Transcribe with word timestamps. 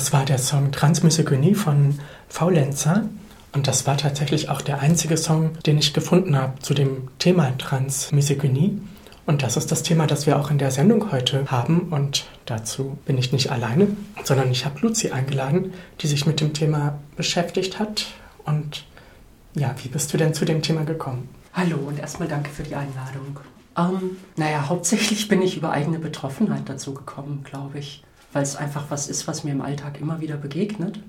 Das 0.00 0.14
war 0.14 0.24
der 0.24 0.38
Song 0.38 0.72
Transmisogynie 0.72 1.54
von 1.54 1.98
Faulenzer. 2.30 3.04
Und 3.52 3.68
das 3.68 3.86
war 3.86 3.98
tatsächlich 3.98 4.48
auch 4.48 4.62
der 4.62 4.80
einzige 4.80 5.18
Song, 5.18 5.58
den 5.66 5.76
ich 5.76 5.92
gefunden 5.92 6.36
habe 6.36 6.58
zu 6.60 6.72
dem 6.72 7.08
Thema 7.18 7.52
Transmisogynie. 7.58 8.80
Und 9.26 9.42
das 9.42 9.58
ist 9.58 9.70
das 9.70 9.82
Thema, 9.82 10.06
das 10.06 10.24
wir 10.24 10.38
auch 10.38 10.50
in 10.50 10.56
der 10.56 10.70
Sendung 10.70 11.12
heute 11.12 11.50
haben. 11.50 11.88
Und 11.90 12.24
dazu 12.46 12.96
bin 13.04 13.18
ich 13.18 13.30
nicht 13.32 13.52
alleine, 13.52 13.88
sondern 14.24 14.50
ich 14.50 14.64
habe 14.64 14.80
Luzi 14.80 15.10
eingeladen, 15.10 15.74
die 16.00 16.06
sich 16.06 16.24
mit 16.24 16.40
dem 16.40 16.54
Thema 16.54 16.98
beschäftigt 17.18 17.78
hat. 17.78 18.06
Und 18.46 18.86
ja, 19.54 19.74
wie 19.82 19.88
bist 19.88 20.14
du 20.14 20.16
denn 20.16 20.32
zu 20.32 20.46
dem 20.46 20.62
Thema 20.62 20.84
gekommen? 20.84 21.28
Hallo 21.52 21.76
und 21.76 21.98
erstmal 21.98 22.26
danke 22.26 22.48
für 22.48 22.62
die 22.62 22.74
Einladung. 22.74 23.38
Ähm, 23.76 24.16
naja, 24.36 24.66
hauptsächlich 24.66 25.28
bin 25.28 25.42
ich 25.42 25.58
über 25.58 25.72
eigene 25.72 25.98
Betroffenheit 25.98 26.70
dazu 26.70 26.94
gekommen, 26.94 27.44
glaube 27.44 27.80
ich 27.80 28.02
weil 28.32 28.42
es 28.42 28.56
einfach 28.56 28.86
was 28.90 29.08
ist, 29.08 29.26
was 29.26 29.44
mir 29.44 29.52
im 29.52 29.62
Alltag 29.62 30.00
immer 30.00 30.20
wieder 30.20 30.36
begegnet. 30.36 31.00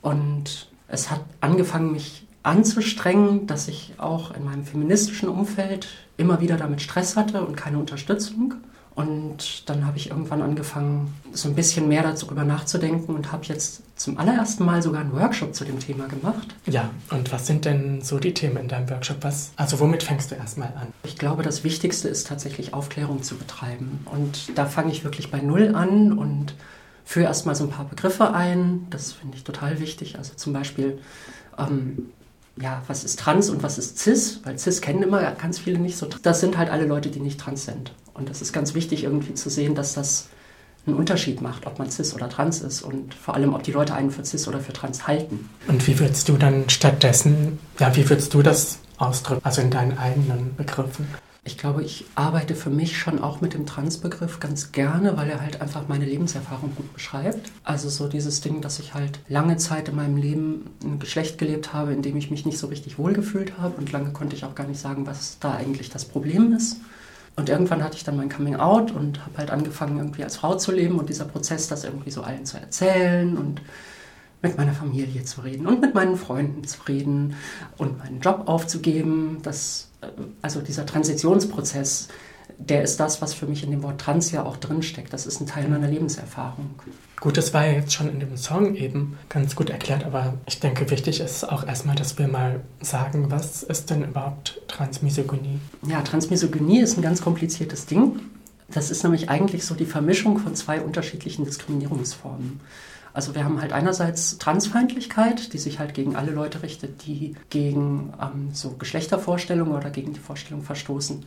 Und 0.00 0.68
es 0.88 1.10
hat 1.10 1.20
angefangen, 1.40 1.92
mich 1.92 2.26
anzustrengen, 2.42 3.46
dass 3.46 3.68
ich 3.68 3.94
auch 3.98 4.34
in 4.34 4.44
meinem 4.44 4.64
feministischen 4.64 5.28
Umfeld 5.28 5.88
immer 6.16 6.40
wieder 6.40 6.56
damit 6.56 6.80
Stress 6.80 7.16
hatte 7.16 7.44
und 7.44 7.56
keine 7.56 7.78
Unterstützung. 7.78 8.54
Und 8.94 9.68
dann 9.70 9.86
habe 9.86 9.96
ich 9.96 10.10
irgendwann 10.10 10.42
angefangen, 10.42 11.14
so 11.32 11.48
ein 11.48 11.54
bisschen 11.54 11.88
mehr 11.88 12.02
darüber 12.02 12.44
nachzudenken 12.44 13.14
und 13.14 13.32
habe 13.32 13.44
jetzt 13.46 13.82
zum 13.96 14.18
allerersten 14.18 14.64
Mal 14.64 14.82
sogar 14.82 15.00
einen 15.00 15.12
Workshop 15.12 15.54
zu 15.54 15.64
dem 15.64 15.80
Thema 15.80 16.08
gemacht. 16.08 16.54
Ja, 16.66 16.90
und 17.10 17.32
was 17.32 17.46
sind 17.46 17.64
denn 17.64 18.02
so 18.02 18.18
die 18.18 18.34
Themen 18.34 18.58
in 18.58 18.68
deinem 18.68 18.90
Workshop? 18.90 19.18
Was, 19.22 19.52
also 19.56 19.80
womit 19.80 20.02
fängst 20.02 20.30
du 20.30 20.34
erstmal 20.34 20.68
an? 20.68 20.88
Ich 21.04 21.16
glaube, 21.16 21.42
das 21.42 21.64
Wichtigste 21.64 22.08
ist 22.08 22.26
tatsächlich 22.26 22.74
Aufklärung 22.74 23.22
zu 23.22 23.36
betreiben. 23.36 24.04
Und 24.04 24.58
da 24.58 24.66
fange 24.66 24.92
ich 24.92 25.04
wirklich 25.04 25.30
bei 25.30 25.40
Null 25.40 25.74
an 25.74 26.12
und 26.18 26.54
führe 27.04 27.26
erstmal 27.26 27.54
so 27.54 27.64
ein 27.64 27.70
paar 27.70 27.86
Begriffe 27.86 28.34
ein. 28.34 28.86
Das 28.90 29.12
finde 29.12 29.38
ich 29.38 29.44
total 29.44 29.80
wichtig. 29.80 30.18
Also 30.18 30.34
zum 30.34 30.52
Beispiel 30.52 30.98
ähm, 31.58 32.10
ja, 32.56 32.82
was 32.86 33.04
ist 33.04 33.18
trans 33.18 33.48
und 33.48 33.62
was 33.62 33.78
ist 33.78 33.98
cis? 33.98 34.40
Weil 34.44 34.58
cis 34.58 34.80
kennen 34.80 35.02
immer 35.02 35.32
ganz 35.32 35.58
viele 35.58 35.78
nicht 35.78 35.96
so. 35.96 36.06
Das 36.22 36.40
sind 36.40 36.58
halt 36.58 36.70
alle 36.70 36.86
Leute, 36.86 37.10
die 37.10 37.20
nicht 37.20 37.40
trans 37.40 37.64
sind. 37.64 37.92
Und 38.14 38.28
das 38.28 38.42
ist 38.42 38.52
ganz 38.52 38.74
wichtig 38.74 39.04
irgendwie 39.04 39.34
zu 39.34 39.48
sehen, 39.48 39.74
dass 39.74 39.94
das 39.94 40.28
einen 40.86 40.96
Unterschied 40.96 41.40
macht, 41.40 41.66
ob 41.66 41.78
man 41.78 41.90
cis 41.90 42.14
oder 42.14 42.28
trans 42.28 42.60
ist 42.60 42.82
und 42.82 43.14
vor 43.14 43.34
allem, 43.34 43.54
ob 43.54 43.62
die 43.62 43.72
Leute 43.72 43.94
einen 43.94 44.10
für 44.10 44.24
cis 44.24 44.48
oder 44.48 44.60
für 44.60 44.72
trans 44.72 45.06
halten. 45.06 45.48
Und 45.68 45.86
wie 45.86 45.98
würdest 45.98 46.28
du 46.28 46.36
dann 46.36 46.68
stattdessen, 46.68 47.58
ja, 47.78 47.94
wie 47.96 48.08
würdest 48.08 48.34
du 48.34 48.42
das 48.42 48.78
ausdrücken, 48.98 49.44
also 49.44 49.62
in 49.62 49.70
deinen 49.70 49.96
eigenen 49.96 50.54
Begriffen? 50.56 51.06
Ich 51.44 51.58
glaube, 51.58 51.82
ich 51.82 52.04
arbeite 52.14 52.54
für 52.54 52.70
mich 52.70 52.96
schon 52.96 53.18
auch 53.18 53.40
mit 53.40 53.54
dem 53.54 53.66
Transbegriff 53.66 54.38
ganz 54.38 54.70
gerne, 54.70 55.16
weil 55.16 55.28
er 55.28 55.40
halt 55.40 55.60
einfach 55.60 55.88
meine 55.88 56.04
Lebenserfahrung 56.04 56.72
gut 56.76 56.94
beschreibt. 56.94 57.50
Also 57.64 57.88
so 57.88 58.06
dieses 58.06 58.40
Ding, 58.42 58.60
dass 58.60 58.78
ich 58.78 58.94
halt 58.94 59.18
lange 59.28 59.56
Zeit 59.56 59.88
in 59.88 59.96
meinem 59.96 60.16
Leben 60.16 60.70
ein 60.84 61.00
Geschlecht 61.00 61.38
gelebt 61.38 61.72
habe, 61.72 61.92
in 61.92 62.02
dem 62.02 62.16
ich 62.16 62.30
mich 62.30 62.46
nicht 62.46 62.58
so 62.58 62.68
richtig 62.68 62.96
wohlgefühlt 62.96 63.58
habe 63.58 63.76
und 63.76 63.90
lange 63.90 64.12
konnte 64.12 64.36
ich 64.36 64.44
auch 64.44 64.54
gar 64.54 64.68
nicht 64.68 64.80
sagen, 64.80 65.04
was 65.04 65.38
da 65.40 65.54
eigentlich 65.54 65.90
das 65.90 66.04
Problem 66.04 66.52
ist. 66.52 66.76
Und 67.34 67.48
irgendwann 67.48 67.82
hatte 67.82 67.96
ich 67.96 68.04
dann 68.04 68.16
mein 68.16 68.28
Coming 68.28 68.56
Out 68.56 68.92
und 68.92 69.24
habe 69.24 69.38
halt 69.38 69.50
angefangen, 69.50 69.98
irgendwie 69.98 70.22
als 70.22 70.36
Frau 70.36 70.54
zu 70.54 70.70
leben 70.70 71.00
und 71.00 71.08
dieser 71.08 71.24
Prozess, 71.24 71.66
das 71.66 71.82
irgendwie 71.82 72.12
so 72.12 72.22
allen 72.22 72.46
zu 72.46 72.56
erzählen 72.56 73.36
und 73.36 73.62
mit 74.42 74.56
meiner 74.58 74.74
Familie 74.74 75.24
zu 75.24 75.40
reden 75.40 75.66
und 75.66 75.80
mit 75.80 75.94
meinen 75.94 76.16
Freunden 76.16 76.64
zu 76.64 76.82
reden 76.82 77.34
und 77.78 77.98
meinen 77.98 78.20
Job 78.20 78.44
aufzugeben. 78.46 79.38
Das, 79.42 79.88
also 80.40 80.60
dieser 80.60 80.86
Transitionsprozess, 80.86 82.08
der 82.58 82.82
ist 82.82 82.98
das, 83.00 83.22
was 83.22 83.34
für 83.34 83.46
mich 83.46 83.64
in 83.64 83.70
dem 83.70 83.82
Wort 83.82 84.00
Trans 84.00 84.30
ja 84.30 84.44
auch 84.44 84.56
drinsteckt. 84.56 85.12
Das 85.12 85.26
ist 85.26 85.40
ein 85.40 85.46
Teil 85.46 85.68
meiner 85.68 85.88
Lebenserfahrung. 85.88 86.70
Gut, 87.20 87.36
das 87.36 87.54
war 87.54 87.66
ja 87.66 87.74
jetzt 87.74 87.92
schon 87.92 88.08
in 88.08 88.20
dem 88.20 88.36
Song 88.36 88.74
eben 88.74 89.16
ganz 89.28 89.54
gut 89.54 89.70
erklärt, 89.70 90.04
aber 90.04 90.34
ich 90.46 90.60
denke, 90.60 90.90
wichtig 90.90 91.20
ist 91.20 91.48
auch 91.48 91.66
erstmal, 91.66 91.94
dass 91.94 92.18
wir 92.18 92.28
mal 92.28 92.60
sagen, 92.80 93.30
was 93.30 93.62
ist 93.62 93.90
denn 93.90 94.04
überhaupt 94.04 94.60
Transmisogynie? 94.68 95.60
Ja, 95.86 96.02
Transmisogynie 96.02 96.80
ist 96.80 96.98
ein 96.98 97.02
ganz 97.02 97.22
kompliziertes 97.22 97.86
Ding. 97.86 98.20
Das 98.68 98.90
ist 98.90 99.02
nämlich 99.02 99.28
eigentlich 99.28 99.64
so 99.64 99.74
die 99.74 99.86
Vermischung 99.86 100.38
von 100.38 100.54
zwei 100.54 100.80
unterschiedlichen 100.80 101.44
Diskriminierungsformen. 101.44 102.60
Also 103.14 103.34
wir 103.34 103.44
haben 103.44 103.60
halt 103.60 103.72
einerseits 103.72 104.38
Transfeindlichkeit, 104.38 105.52
die 105.52 105.58
sich 105.58 105.78
halt 105.78 105.94
gegen 105.94 106.16
alle 106.16 106.32
Leute 106.32 106.62
richtet, 106.62 107.06
die 107.06 107.34
gegen 107.50 108.14
ähm, 108.20 108.48
so 108.52 108.70
Geschlechtervorstellungen 108.70 109.74
oder 109.74 109.90
gegen 109.90 110.14
die 110.14 110.20
Vorstellung 110.20 110.62
verstoßen, 110.62 111.26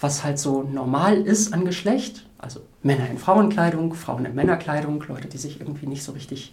was 0.00 0.24
halt 0.24 0.38
so 0.38 0.62
normal 0.62 1.16
ist 1.16 1.52
an 1.52 1.64
Geschlecht. 1.64 2.26
Also 2.38 2.60
Männer 2.82 3.08
in 3.10 3.18
Frauenkleidung, 3.18 3.94
Frauen 3.94 4.24
in 4.24 4.34
Männerkleidung, 4.34 5.02
Leute, 5.08 5.28
die 5.28 5.38
sich 5.38 5.60
irgendwie 5.60 5.86
nicht 5.86 6.04
so 6.04 6.12
richtig 6.12 6.52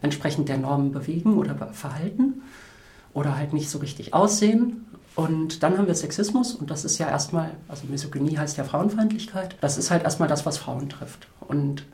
entsprechend 0.00 0.48
der 0.48 0.58
Normen 0.58 0.92
bewegen 0.92 1.36
oder 1.36 1.54
verhalten 1.72 2.42
oder 3.12 3.36
halt 3.36 3.52
nicht 3.52 3.70
so 3.70 3.78
richtig 3.78 4.14
aussehen. 4.14 4.86
Und 5.16 5.62
dann 5.62 5.78
haben 5.78 5.86
wir 5.86 5.94
Sexismus 5.94 6.54
und 6.54 6.70
das 6.70 6.84
ist 6.84 6.98
ja 6.98 7.08
erstmal, 7.08 7.52
also 7.68 7.86
Misogynie 7.86 8.36
heißt 8.36 8.56
ja 8.56 8.64
Frauenfeindlichkeit. 8.64 9.56
Das 9.60 9.78
ist 9.78 9.90
halt 9.90 10.02
erstmal 10.02 10.28
das, 10.28 10.44
was 10.44 10.58
Frauen 10.58 10.88
trifft. 10.88 11.28
Und 11.40 11.84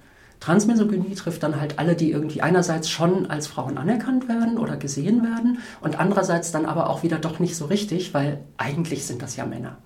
Transmisogynie 0.41 1.15
trifft 1.15 1.43
dann 1.43 1.61
halt 1.61 1.78
alle, 1.78 1.95
die 1.95 2.11
irgendwie 2.11 2.41
einerseits 2.41 2.89
schon 2.89 3.31
als 3.31 3.47
Frauen 3.47 3.77
anerkannt 3.77 4.28
werden 4.28 4.59
oder 4.59 4.77
gesehen 4.77 5.23
werden 5.23 5.59
und 5.83 6.01
andererseits 6.01 6.51
dann 6.51 6.65
aber 6.65 6.89
auch 6.89 7.03
wieder 7.03 7.19
doch 7.19 7.39
nicht 7.39 7.56
so 7.56 7.67
richtig, 7.67 8.15
weil 8.15 8.41
eigentlich 8.56 9.06
sind 9.06 9.21
das 9.21 9.37
ja 9.37 9.45
Männer. 9.45 9.77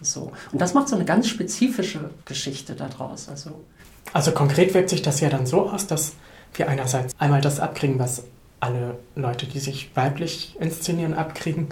So. 0.00 0.32
Und 0.52 0.60
das 0.60 0.74
macht 0.74 0.88
so 0.88 0.94
eine 0.94 1.04
ganz 1.04 1.26
spezifische 1.26 2.10
Geschichte 2.24 2.74
daraus. 2.74 3.28
Also, 3.28 3.64
also 4.12 4.30
konkret 4.30 4.72
wirkt 4.72 4.90
sich 4.90 5.02
das 5.02 5.18
ja 5.20 5.28
dann 5.28 5.46
so 5.46 5.68
aus, 5.68 5.88
dass 5.88 6.12
wir 6.54 6.68
einerseits 6.68 7.14
einmal 7.18 7.40
das 7.40 7.58
abkriegen, 7.58 7.98
was 7.98 8.22
alle 8.60 8.98
Leute, 9.16 9.46
die 9.46 9.58
sich 9.58 9.90
weiblich 9.96 10.56
inszenieren, 10.60 11.14
abkriegen 11.14 11.68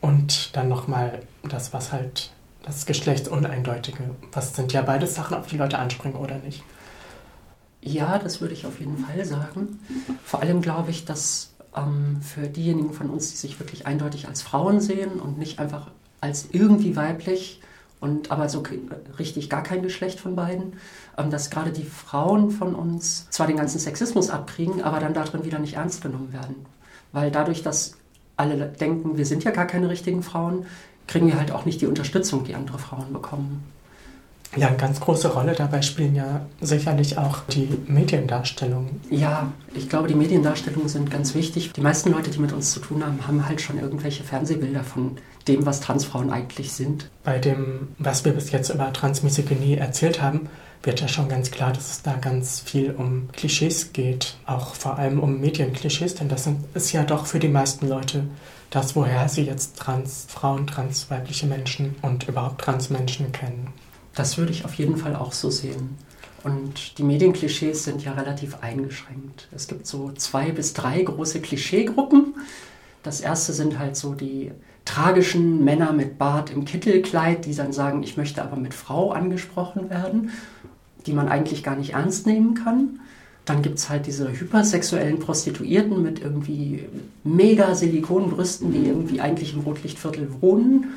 und 0.00 0.56
dann 0.56 0.68
nochmal 0.68 1.20
das, 1.42 1.72
was 1.72 1.92
halt 1.92 2.30
das 2.64 2.86
Geschlechtsuneindeutige. 2.86 4.10
Was 4.32 4.54
sind 4.54 4.72
ja 4.72 4.82
beide 4.82 5.06
Sachen, 5.06 5.36
auf 5.36 5.46
die 5.46 5.56
Leute 5.56 5.78
anspringen 5.78 6.18
oder 6.18 6.36
nicht? 6.38 6.62
Ja, 7.80 8.18
das 8.18 8.40
würde 8.40 8.54
ich 8.54 8.66
auf 8.66 8.80
jeden 8.80 8.98
Fall 8.98 9.24
sagen. 9.24 9.78
Vor 10.24 10.40
allem 10.40 10.60
glaube 10.62 10.90
ich, 10.90 11.04
dass 11.04 11.54
ähm, 11.76 12.20
für 12.22 12.48
diejenigen 12.48 12.92
von 12.92 13.10
uns, 13.10 13.30
die 13.30 13.36
sich 13.36 13.58
wirklich 13.60 13.86
eindeutig 13.86 14.28
als 14.28 14.42
Frauen 14.42 14.80
sehen 14.80 15.20
und 15.20 15.38
nicht 15.38 15.58
einfach 15.58 15.90
als 16.20 16.48
irgendwie 16.52 16.96
weiblich 16.96 17.60
und 18.00 18.30
aber 18.30 18.48
so 18.48 18.62
richtig 19.18 19.50
gar 19.50 19.62
kein 19.62 19.82
Geschlecht 19.82 20.20
von 20.20 20.36
beiden, 20.36 20.74
ähm, 21.16 21.30
dass 21.30 21.50
gerade 21.50 21.70
die 21.70 21.84
Frauen 21.84 22.50
von 22.50 22.74
uns 22.74 23.28
zwar 23.30 23.46
den 23.46 23.56
ganzen 23.56 23.78
Sexismus 23.78 24.30
abkriegen, 24.30 24.82
aber 24.82 25.00
dann 25.00 25.14
darin 25.14 25.44
wieder 25.44 25.58
nicht 25.58 25.74
ernst 25.74 26.02
genommen 26.02 26.32
werden. 26.32 26.66
Weil 27.12 27.30
dadurch, 27.30 27.62
dass 27.62 27.96
alle 28.36 28.68
denken, 28.68 29.16
wir 29.16 29.26
sind 29.26 29.44
ja 29.44 29.50
gar 29.50 29.66
keine 29.66 29.88
richtigen 29.88 30.22
Frauen, 30.22 30.66
kriegen 31.06 31.26
wir 31.26 31.38
halt 31.38 31.50
auch 31.50 31.64
nicht 31.64 31.80
die 31.80 31.86
Unterstützung, 31.86 32.44
die 32.44 32.54
andere 32.54 32.78
Frauen 32.78 33.12
bekommen. 33.12 33.64
Ja, 34.56 34.68
eine 34.68 34.76
ganz 34.76 34.98
große 35.00 35.28
Rolle 35.28 35.52
dabei 35.52 35.82
spielen 35.82 36.14
ja 36.14 36.46
sicherlich 36.60 37.18
auch 37.18 37.40
die 37.50 37.68
Mediendarstellungen. 37.86 39.00
Ja, 39.10 39.52
ich 39.74 39.88
glaube, 39.88 40.08
die 40.08 40.14
Mediendarstellungen 40.14 40.88
sind 40.88 41.10
ganz 41.10 41.34
wichtig. 41.34 41.72
Die 41.72 41.80
meisten 41.80 42.10
Leute, 42.10 42.30
die 42.30 42.38
mit 42.38 42.52
uns 42.52 42.72
zu 42.72 42.80
tun 42.80 43.04
haben, 43.04 43.26
haben 43.26 43.46
halt 43.46 43.60
schon 43.60 43.78
irgendwelche 43.78 44.24
Fernsehbilder 44.24 44.84
von 44.84 45.18
dem, 45.46 45.66
was 45.66 45.80
Transfrauen 45.80 46.30
eigentlich 46.30 46.72
sind. 46.72 47.10
Bei 47.24 47.38
dem, 47.38 47.88
was 47.98 48.24
wir 48.24 48.32
bis 48.32 48.50
jetzt 48.50 48.70
über 48.70 48.92
Transmisogynie 48.92 49.76
erzählt 49.76 50.22
haben, 50.22 50.48
wird 50.82 51.00
ja 51.00 51.08
schon 51.08 51.28
ganz 51.28 51.50
klar, 51.50 51.72
dass 51.72 51.90
es 51.90 52.02
da 52.02 52.14
ganz 52.14 52.60
viel 52.60 52.94
um 52.96 53.28
Klischees 53.32 53.92
geht, 53.92 54.36
auch 54.46 54.74
vor 54.74 54.98
allem 54.98 55.18
um 55.18 55.40
Medienklischees, 55.40 56.14
denn 56.14 56.28
das 56.28 56.48
ist 56.74 56.92
ja 56.92 57.02
doch 57.04 57.26
für 57.26 57.40
die 57.40 57.48
meisten 57.48 57.88
Leute 57.88 58.24
das, 58.70 58.94
woher 58.94 59.28
sie 59.28 59.42
jetzt 59.42 59.78
Transfrauen, 59.78 60.66
transweibliche 60.66 61.46
Menschen 61.46 61.96
und 62.02 62.28
überhaupt 62.28 62.60
Transmenschen 62.60 63.32
kennen. 63.32 63.72
Das 64.18 64.36
würde 64.36 64.50
ich 64.50 64.64
auf 64.64 64.74
jeden 64.74 64.96
Fall 64.96 65.14
auch 65.14 65.30
so 65.30 65.48
sehen. 65.48 65.96
Und 66.42 66.98
die 66.98 67.04
Medienklischees 67.04 67.84
sind 67.84 68.02
ja 68.02 68.14
relativ 68.14 68.56
eingeschränkt. 68.62 69.46
Es 69.54 69.68
gibt 69.68 69.86
so 69.86 70.10
zwei 70.10 70.50
bis 70.50 70.72
drei 70.72 71.00
große 71.02 71.40
Klischeegruppen. 71.40 72.34
Das 73.04 73.20
erste 73.20 73.52
sind 73.52 73.78
halt 73.78 73.96
so 73.96 74.14
die 74.14 74.50
tragischen 74.84 75.64
Männer 75.64 75.92
mit 75.92 76.18
Bart 76.18 76.50
im 76.50 76.64
Kittelkleid, 76.64 77.46
die 77.46 77.54
dann 77.54 77.72
sagen, 77.72 78.02
ich 78.02 78.16
möchte 78.16 78.42
aber 78.42 78.56
mit 78.56 78.74
Frau 78.74 79.12
angesprochen 79.12 79.88
werden, 79.88 80.32
die 81.06 81.12
man 81.12 81.28
eigentlich 81.28 81.62
gar 81.62 81.76
nicht 81.76 81.92
ernst 81.92 82.26
nehmen 82.26 82.54
kann. 82.54 82.98
Dann 83.44 83.62
gibt 83.62 83.78
es 83.78 83.88
halt 83.88 84.08
diese 84.08 84.32
hypersexuellen 84.32 85.20
Prostituierten 85.20 86.02
mit 86.02 86.20
irgendwie 86.20 86.88
mega 87.22 87.72
Silikonbrüsten, 87.72 88.72
die 88.72 88.88
irgendwie 88.88 89.20
eigentlich 89.20 89.54
im 89.54 89.60
Rotlichtviertel 89.60 90.28
wohnen 90.40 90.88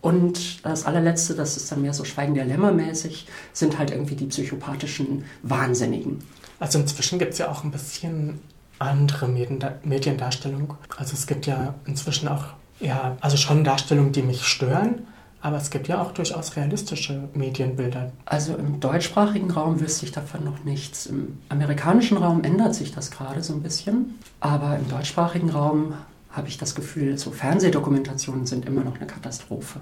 und 0.00 0.64
das 0.64 0.86
allerletzte, 0.86 1.34
das 1.34 1.56
ist 1.56 1.72
dann 1.72 1.82
mehr 1.82 1.94
so 1.94 2.04
Schweigen 2.04 2.34
der 2.34 2.44
Lämmer 2.44 2.72
mäßig, 2.72 3.26
sind 3.52 3.78
halt 3.78 3.90
irgendwie 3.90 4.14
die 4.14 4.26
psychopathischen 4.26 5.24
Wahnsinnigen. 5.42 6.22
Also 6.60 6.78
inzwischen 6.78 7.18
gibt 7.18 7.32
es 7.32 7.38
ja 7.38 7.50
auch 7.50 7.64
ein 7.64 7.70
bisschen 7.70 8.40
andere 8.78 9.28
Mediendarstellung. 9.28 10.74
Also 10.96 11.14
es 11.14 11.26
gibt 11.26 11.46
ja 11.46 11.74
inzwischen 11.84 12.28
auch, 12.28 12.44
ja, 12.80 13.16
also 13.20 13.36
schon 13.36 13.64
Darstellungen, 13.64 14.12
die 14.12 14.22
mich 14.22 14.44
stören, 14.44 15.06
aber 15.40 15.56
es 15.56 15.70
gibt 15.70 15.88
ja 15.88 16.00
auch 16.00 16.12
durchaus 16.12 16.56
realistische 16.56 17.28
Medienbilder. 17.34 18.12
Also 18.24 18.54
im 18.54 18.80
deutschsprachigen 18.80 19.50
Raum 19.50 19.80
wüsste 19.80 20.06
ich 20.06 20.12
davon 20.12 20.44
noch 20.44 20.64
nichts. 20.64 21.06
Im 21.06 21.38
amerikanischen 21.48 22.18
Raum 22.18 22.44
ändert 22.44 22.74
sich 22.74 22.92
das 22.92 23.10
gerade 23.10 23.42
so 23.42 23.52
ein 23.52 23.62
bisschen, 23.62 24.18
aber 24.40 24.76
im 24.76 24.88
deutschsprachigen 24.88 25.50
Raum 25.50 25.94
habe 26.38 26.48
ich 26.48 26.56
das 26.56 26.74
Gefühl, 26.74 27.18
so 27.18 27.30
Fernsehdokumentationen 27.30 28.46
sind 28.46 28.64
immer 28.64 28.82
noch 28.82 28.96
eine 28.96 29.06
Katastrophe. 29.06 29.80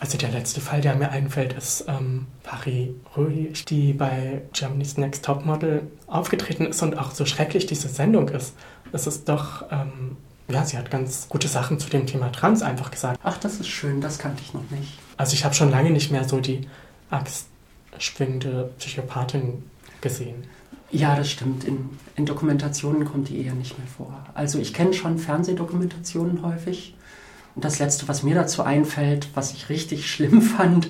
Also 0.00 0.18
der 0.18 0.30
letzte 0.30 0.60
Fall, 0.60 0.80
der 0.80 0.96
mir 0.96 1.10
einfällt, 1.10 1.52
ist 1.54 1.84
ähm, 1.88 2.26
Paris 2.42 2.90
Rui, 3.16 3.52
die 3.68 3.92
bei 3.92 4.42
Germany's 4.52 4.98
Next 4.98 5.24
Topmodel 5.24 5.90
aufgetreten 6.06 6.66
ist 6.66 6.82
und 6.82 6.98
auch 6.98 7.12
so 7.12 7.24
schrecklich 7.24 7.66
diese 7.66 7.88
Sendung 7.88 8.28
ist. 8.28 8.54
Es 8.92 9.06
ist 9.06 9.28
doch, 9.28 9.64
ähm, 9.70 10.16
ja, 10.48 10.64
sie 10.64 10.76
hat 10.76 10.90
ganz 10.90 11.28
gute 11.28 11.48
Sachen 11.48 11.78
zu 11.78 11.88
dem 11.88 12.06
Thema 12.06 12.30
Trans 12.32 12.62
einfach 12.62 12.90
gesagt. 12.90 13.20
Ach, 13.22 13.38
das 13.38 13.60
ist 13.60 13.68
schön, 13.68 14.00
das 14.00 14.18
kannte 14.18 14.42
ich 14.42 14.52
noch 14.52 14.68
nicht. 14.70 14.98
Also 15.16 15.34
ich 15.34 15.44
habe 15.44 15.54
schon 15.54 15.70
lange 15.70 15.90
nicht 15.90 16.10
mehr 16.10 16.28
so 16.28 16.40
die 16.40 16.68
axtschwingende 17.10 18.72
Psychopathin 18.78 19.62
gesehen. 20.00 20.44
Ja, 20.94 21.16
das 21.16 21.28
stimmt. 21.28 21.64
In, 21.64 21.90
in 22.14 22.24
Dokumentationen 22.24 23.04
kommt 23.04 23.28
die 23.28 23.44
eher 23.44 23.54
nicht 23.54 23.76
mehr 23.76 23.86
vor. 23.88 24.24
Also 24.34 24.60
ich 24.60 24.72
kenne 24.72 24.94
schon 24.94 25.18
Fernsehdokumentationen 25.18 26.42
häufig. 26.42 26.94
Und 27.56 27.64
das 27.64 27.80
Letzte, 27.80 28.06
was 28.06 28.22
mir 28.22 28.36
dazu 28.36 28.62
einfällt, 28.62 29.28
was 29.34 29.52
ich 29.52 29.68
richtig 29.68 30.08
schlimm 30.10 30.40
fand, 30.40 30.88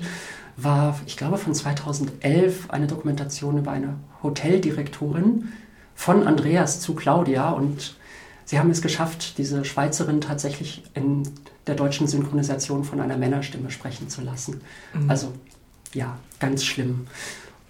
war, 0.57 0.99
ich 1.07 1.17
glaube, 1.17 1.39
von 1.39 1.55
2011 1.55 2.69
eine 2.69 2.85
Dokumentation 2.85 3.57
über 3.57 3.71
eine 3.71 3.95
Hoteldirektorin 4.21 5.51
von 5.95 6.27
Andreas 6.27 6.81
zu 6.81 6.93
Claudia. 6.93 7.49
Und 7.49 7.95
sie 8.45 8.59
haben 8.59 8.69
es 8.69 8.83
geschafft, 8.83 9.39
diese 9.39 9.65
Schweizerin 9.65 10.21
tatsächlich 10.21 10.83
in 10.93 11.23
der 11.65 11.73
deutschen 11.73 12.05
Synchronisation 12.05 12.83
von 12.83 13.01
einer 13.01 13.17
Männerstimme 13.17 13.71
sprechen 13.71 14.07
zu 14.07 14.21
lassen. 14.21 14.61
Mhm. 14.93 15.09
Also 15.09 15.33
ja, 15.93 16.19
ganz 16.39 16.63
schlimm. 16.63 17.07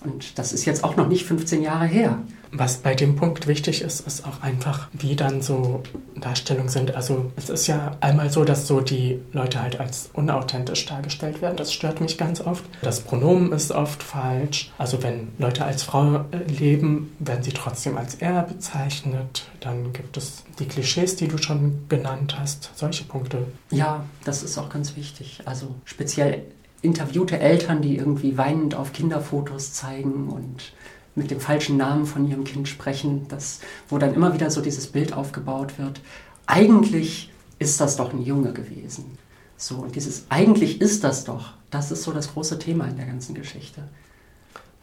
Und 0.05 0.37
das 0.37 0.53
ist 0.53 0.65
jetzt 0.65 0.83
auch 0.83 0.95
noch 0.95 1.07
nicht 1.07 1.25
15 1.25 1.61
Jahre 1.61 1.85
her. 1.85 2.19
Was 2.51 2.77
bei 2.77 2.95
dem 2.95 3.15
Punkt 3.15 3.47
wichtig 3.47 3.81
ist, 3.81 4.07
ist 4.07 4.25
auch 4.25 4.41
einfach, 4.41 4.87
wie 4.93 5.15
dann 5.15 5.41
so 5.41 5.83
Darstellungen 6.15 6.69
sind. 6.69 6.95
Also 6.95 7.31
es 7.35 7.49
ist 7.49 7.67
ja 7.67 7.97
einmal 7.99 8.29
so, 8.29 8.45
dass 8.45 8.67
so 8.67 8.79
die 8.79 9.19
Leute 9.33 9.61
halt 9.61 9.79
als 9.79 10.09
unauthentisch 10.13 10.85
dargestellt 10.85 11.41
werden. 11.41 11.57
Das 11.57 11.73
stört 11.73 11.99
mich 11.99 12.17
ganz 12.17 12.39
oft. 12.39 12.63
Das 12.81 13.01
Pronomen 13.01 13.51
ist 13.51 13.71
oft 13.71 14.01
falsch. 14.01 14.71
Also 14.77 15.03
wenn 15.03 15.29
Leute 15.37 15.65
als 15.65 15.83
Frau 15.83 16.25
äh, 16.31 16.37
leben, 16.47 17.13
werden 17.19 17.43
sie 17.43 17.51
trotzdem 17.51 17.97
als 17.97 18.15
er 18.15 18.43
bezeichnet. 18.43 19.47
Dann 19.59 19.91
gibt 19.91 20.15
es 20.15 20.43
die 20.59 20.65
Klischees, 20.65 21.15
die 21.17 21.27
du 21.27 21.37
schon 21.37 21.85
genannt 21.89 22.37
hast. 22.39 22.71
Solche 22.75 23.03
Punkte. 23.03 23.47
Ja, 23.71 24.05
das 24.23 24.43
ist 24.43 24.57
auch 24.57 24.69
ganz 24.69 24.95
wichtig. 24.95 25.41
Also 25.45 25.75
speziell 25.83 26.43
interviewte 26.85 27.39
Eltern, 27.39 27.81
die 27.81 27.97
irgendwie 27.97 28.37
weinend 28.37 28.75
auf 28.75 28.93
Kinderfotos 28.93 29.73
zeigen 29.73 30.29
und 30.29 30.73
mit 31.15 31.31
dem 31.31 31.39
falschen 31.39 31.77
Namen 31.77 32.05
von 32.05 32.29
ihrem 32.29 32.43
Kind 32.43 32.67
sprechen, 32.67 33.25
das, 33.29 33.61
wo 33.89 33.97
dann 33.97 34.13
immer 34.13 34.33
wieder 34.33 34.51
so 34.51 34.61
dieses 34.61 34.87
Bild 34.87 35.13
aufgebaut 35.13 35.79
wird. 35.79 36.01
Eigentlich 36.45 37.31
ist 37.57 37.79
das 37.81 37.95
doch 37.95 38.13
ein 38.13 38.23
Junge 38.23 38.53
gewesen. 38.53 39.17
So, 39.57 39.75
und 39.75 39.95
dieses 39.95 40.25
eigentlich 40.29 40.81
ist 40.81 41.03
das 41.03 41.23
doch, 41.23 41.53
das 41.71 41.91
ist 41.91 42.03
so 42.03 42.11
das 42.11 42.33
große 42.33 42.59
Thema 42.59 42.87
in 42.87 42.97
der 42.97 43.05
ganzen 43.05 43.33
Geschichte. 43.33 43.83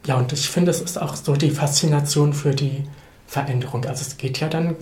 Ja, 0.07 0.17
und 0.17 0.33
ich 0.33 0.49
finde, 0.49 0.71
es 0.71 0.81
ist 0.81 1.01
auch 1.01 1.15
so 1.15 1.35
die 1.37 1.51
Faszination 1.51 2.33
für 2.33 2.55
die 2.55 2.85
Veränderung. 3.27 3.85
Also 3.85 4.03
es 4.03 4.17
geht 4.17 4.41
ja 4.41 4.49
dann 4.49 4.75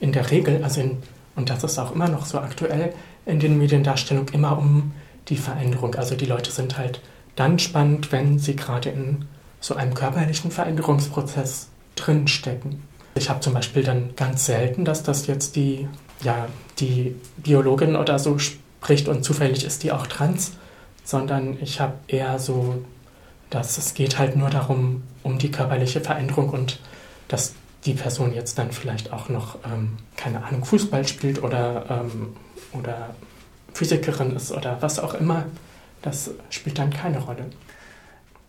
in 0.00 0.12
der 0.12 0.30
Regel, 0.30 0.64
also 0.64 0.80
in, 0.80 0.98
und 1.36 1.50
das 1.50 1.62
ist 1.62 1.78
auch 1.78 1.94
immer 1.94 2.08
noch 2.08 2.26
so 2.26 2.38
aktuell 2.38 2.94
in 3.26 3.38
den 3.38 3.58
Mediendarstellungen, 3.58 4.32
immer 4.32 4.58
um 4.58 4.92
die 5.28 5.36
Veränderung. 5.36 5.94
Also 5.94 6.14
die 6.14 6.26
Leute 6.26 6.50
sind 6.50 6.78
halt 6.78 7.00
dann 7.36 7.58
spannend, 7.58 8.12
wenn 8.12 8.38
sie 8.38 8.56
gerade 8.56 8.90
in 8.90 9.24
so 9.60 9.74
einem 9.74 9.94
körperlichen 9.94 10.50
Veränderungsprozess 10.50 11.68
drinstecken. 11.96 12.82
Ich 13.14 13.30
habe 13.30 13.40
zum 13.40 13.54
Beispiel 13.54 13.82
dann 13.82 14.14
ganz 14.16 14.46
selten, 14.46 14.84
dass 14.84 15.02
das 15.02 15.26
jetzt 15.26 15.56
die, 15.56 15.88
ja, 16.22 16.48
die 16.78 17.14
Biologin 17.36 17.96
oder 17.96 18.18
so 18.18 18.38
spricht 18.38 19.08
und 19.08 19.24
zufällig 19.24 19.64
ist 19.64 19.82
die 19.82 19.92
auch 19.92 20.06
trans, 20.06 20.52
sondern 21.04 21.58
ich 21.60 21.80
habe 21.80 21.94
eher 22.08 22.38
so, 22.38 22.84
dass 23.50 23.78
es 23.78 23.94
geht 23.94 24.18
halt 24.18 24.36
nur 24.36 24.50
darum, 24.50 25.02
um 25.22 25.38
die 25.38 25.50
körperliche 25.50 26.00
Veränderung 26.00 26.50
und 26.50 26.80
dass 27.28 27.54
die 27.86 27.94
Person 27.94 28.34
jetzt 28.34 28.58
dann 28.58 28.72
vielleicht 28.72 29.12
auch 29.12 29.28
noch, 29.28 29.58
ähm, 29.64 29.96
keine 30.16 30.42
Ahnung, 30.44 30.64
Fußball 30.64 31.06
spielt 31.06 31.42
oder, 31.42 31.84
ähm, 31.88 32.34
oder 32.72 33.14
Physikerin 33.74 34.34
ist 34.34 34.52
oder 34.52 34.78
was 34.80 34.98
auch 34.98 35.14
immer, 35.14 35.46
das 36.02 36.30
spielt 36.50 36.78
dann 36.78 36.90
keine 36.90 37.18
Rolle. 37.18 37.46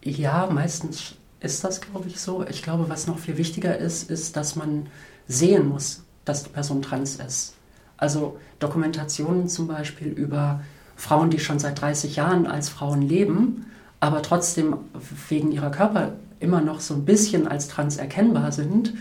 Ja, 0.01 0.48
meistens 0.51 1.16
ist 1.39 1.63
das, 1.63 1.81
glaube 1.81 2.07
ich, 2.07 2.19
so. 2.19 2.45
Ich 2.48 2.63
glaube, 2.63 2.89
was 2.89 3.07
noch 3.07 3.19
viel 3.19 3.38
wichtiger 3.38 3.77
ist, 3.77 4.10
ist, 4.10 4.38
dass 4.38 4.56
man 4.56 4.88
sehen 5.27 5.68
muss, 5.68 6.04
dass 6.25 6.44
die 6.44 6.50
Person 6.50 6.81
trans 6.81 7.16
ist. 7.16 7.54
Also 7.98 8.38
Dokumentationen 8.60 9.48
zum 9.48 9.68
Beispiel 9.68 10.07
über 10.07 10.62
Frauen, 10.95 11.30
die 11.30 11.39
schon 11.39 11.60
seit 11.60 11.81
30 11.81 12.16
Jahren 12.16 12.45
als 12.48 12.69
Frauen 12.69 13.01
leben, 13.01 13.66
aber 14.00 14.22
trotzdem 14.22 14.77
wegen 15.30 15.51
ihrer 15.51 15.72
Körper 15.72 16.13
immer 16.39 16.62
noch 16.62 16.80
so 16.80 16.94
ein 16.94 17.06
bisschen 17.06 17.48
als 17.48 17.68
trans 17.68 17.98
erkennbar 17.98 18.51
sind, 18.51 18.94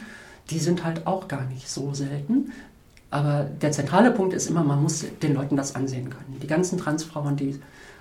die 0.51 0.59
sind 0.59 0.85
halt 0.85 1.07
auch 1.07 1.29
gar 1.29 1.45
nicht 1.47 1.69
so 1.69 1.95
selten. 1.95 2.53
Aber 3.15 3.45
der 3.45 3.71
zentrale 3.71 4.11
Punkt 4.11 4.35
ist 4.35 4.51
immer, 4.51 4.65
man 4.65 4.83
muss 4.83 5.05
den 5.23 5.35
Leuten 5.35 5.57
das 5.57 5.77
ansehen 5.77 6.11
können. 6.11 6.41
Die 6.43 6.49
ganzen 6.49 6.79
Transfrauen, 6.79 7.37
die 7.37 7.61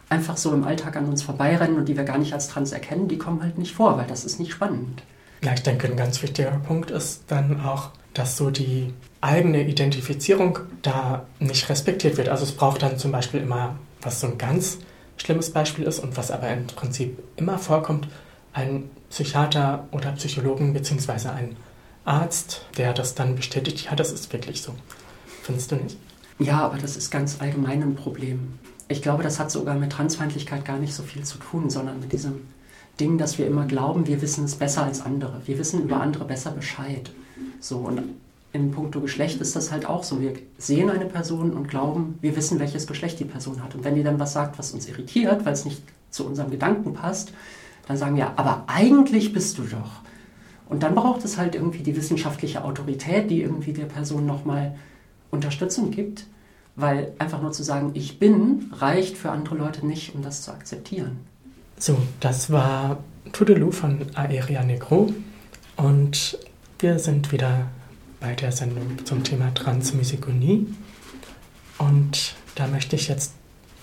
einfach 0.10 0.38
so 0.38 0.52
im 0.52 0.64
Alltag 0.64 0.96
an 0.96 1.06
uns 1.06 1.22
vorbeirennen 1.22 1.78
und 1.78 1.88
die 1.88 1.96
wir 1.96 2.04
gar 2.04 2.18
nicht 2.18 2.34
als 2.34 2.48
trans 2.48 2.72
erkennen, 2.72 3.08
die 3.08 3.20
kommen 3.20 3.44
halt 3.44 3.60
nicht 3.60 3.76
vor, 3.76 3.96
weil 4.00 4.08
das 4.08 4.26
ist 4.26 4.40
nicht 4.40 4.52
spannend. 4.52 5.04
Ja, 5.44 5.54
ich 5.54 5.62
denke, 5.62 5.88
ein 5.88 5.98
ganz 5.98 6.24
wichtiger 6.24 6.50
Punkt 6.66 6.90
ist 6.90 7.26
dann 7.28 7.64
auch, 7.64 7.92
dass 8.16 8.38
so 8.38 8.50
die 8.50 8.92
eigene 9.22 9.62
Identifizierung 9.62 10.58
da 10.82 11.28
nicht 11.38 11.70
respektiert 11.70 12.18
wird. 12.18 12.30
Also 12.30 12.44
es 12.44 12.54
braucht 12.54 12.82
dann 12.82 12.98
zum 12.98 13.12
Beispiel 13.12 13.42
immer, 13.42 13.76
was 14.02 14.20
so 14.20 14.26
ein 14.26 14.40
ganz 14.40 14.80
schlimmes 15.18 15.52
Beispiel 15.52 15.86
ist 15.86 16.00
und 16.00 16.18
was 16.18 16.32
aber 16.32 16.50
im 16.50 16.66
Prinzip 16.66 17.22
immer 17.36 17.60
vorkommt, 17.60 18.08
ein 18.54 18.90
Psychiater 19.12 19.88
oder 19.92 20.14
Psychologen 20.14 20.74
bzw. 20.74 21.28
ein 21.28 21.56
Arzt, 22.04 22.66
der 22.78 22.94
das 22.94 23.14
dann 23.14 23.36
bestätigt, 23.36 23.86
ja, 23.86 23.96
das 23.96 24.12
ist 24.12 24.34
wirklich 24.34 24.64
so. 24.64 24.74
Findest 25.44 25.72
du 25.72 25.76
nicht? 25.76 25.98
Ja, 26.40 26.62
aber 26.62 26.78
das 26.78 26.96
ist 26.96 27.12
ganz 27.12 27.42
allgemein 27.42 27.84
ein 27.84 27.96
Problem. 27.96 28.54
Ich 28.88 29.02
glaube, 29.02 29.24
das 29.24 29.40
hat 29.40 29.52
sogar 29.52 29.76
mit 29.76 29.92
Transfeindlichkeit 29.92 30.64
gar 30.64 30.80
nicht 30.80 30.94
so 30.94 31.04
viel 31.04 31.24
zu 31.24 31.38
tun, 31.38 31.70
sondern 31.70 32.00
mit 32.00 32.14
diesem 32.14 32.48
Ding, 32.98 33.18
dass 33.18 33.38
wir 33.38 33.46
immer 33.46 33.66
glauben, 33.66 34.08
wir 34.08 34.22
wissen 34.22 34.46
es 34.46 34.56
besser 34.56 34.84
als 34.84 35.02
andere. 35.02 35.42
Wir 35.46 35.60
wissen 35.60 35.84
über 35.84 36.00
andere 36.00 36.24
besser 36.24 36.52
Bescheid. 36.52 37.12
So, 37.60 37.80
und 37.80 38.02
in 38.54 38.72
puncto 38.72 39.02
Geschlecht 39.02 39.42
ist 39.42 39.56
das 39.56 39.70
halt 39.70 39.86
auch 39.86 40.04
so. 40.04 40.22
Wir 40.22 40.34
sehen 40.58 40.90
eine 40.90 41.06
Person 41.06 41.52
und 41.52 41.68
glauben, 41.68 42.18
wir 42.22 42.38
wissen, 42.38 42.60
welches 42.60 42.88
Geschlecht 42.88 43.20
die 43.20 43.26
Person 43.26 43.62
hat. 43.62 43.76
Und 43.76 43.84
wenn 43.84 43.96
die 43.96 44.04
dann 44.04 44.20
was 44.20 44.32
sagt, 44.32 44.58
was 44.58 44.72
uns 44.72 44.88
irritiert, 44.88 45.46
weil 45.46 45.54
es 45.54 45.66
nicht 45.66 45.82
zu 46.10 46.26
unserem 46.26 46.52
Gedanken 46.52 46.94
passt, 46.94 47.34
dann 47.88 47.98
sagen 47.98 48.16
wir, 48.16 48.40
aber 48.40 48.64
eigentlich 48.68 49.34
bist 49.34 49.58
du 49.58 49.64
doch. 49.64 50.04
Und 50.70 50.84
dann 50.84 50.96
braucht 50.96 51.26
es 51.26 51.38
halt 51.38 51.56
irgendwie 51.56 51.84
die 51.84 51.98
wissenschaftliche 51.98 52.64
Autorität, 52.64 53.30
die 53.30 53.42
irgendwie 53.42 53.74
der 53.74 53.86
Person 53.86 54.26
nochmal 54.26 54.76
Unterstützung 55.34 55.92
gibt, 55.92 56.26
weil 56.76 57.12
einfach 57.20 57.42
nur 57.42 57.52
zu 57.52 57.64
sagen, 57.64 57.92
ich 57.94 58.20
bin, 58.20 58.72
reicht 58.72 59.18
für 59.18 59.32
andere 59.32 59.56
Leute 59.56 59.86
nicht, 59.86 60.16
um 60.16 60.22
das 60.22 60.44
zu 60.44 60.52
akzeptieren. 60.52 61.20
So, 61.78 61.98
das 62.20 62.52
war 62.52 63.04
Tudelu 63.32 63.72
von 63.72 64.06
Aeria 64.14 64.64
Negro 64.64 65.12
und 65.76 66.38
wir 66.80 67.00
sind 67.00 67.32
wieder 67.32 67.68
bei 68.20 68.34
der 68.36 68.52
Sendung 68.52 69.06
zum 69.06 69.24
Thema 69.24 69.54
Transmisogynie 69.54 70.68
und 71.78 72.36
da 72.56 72.68
möchte 72.68 72.96
ich 72.96 73.08
jetzt 73.08 73.34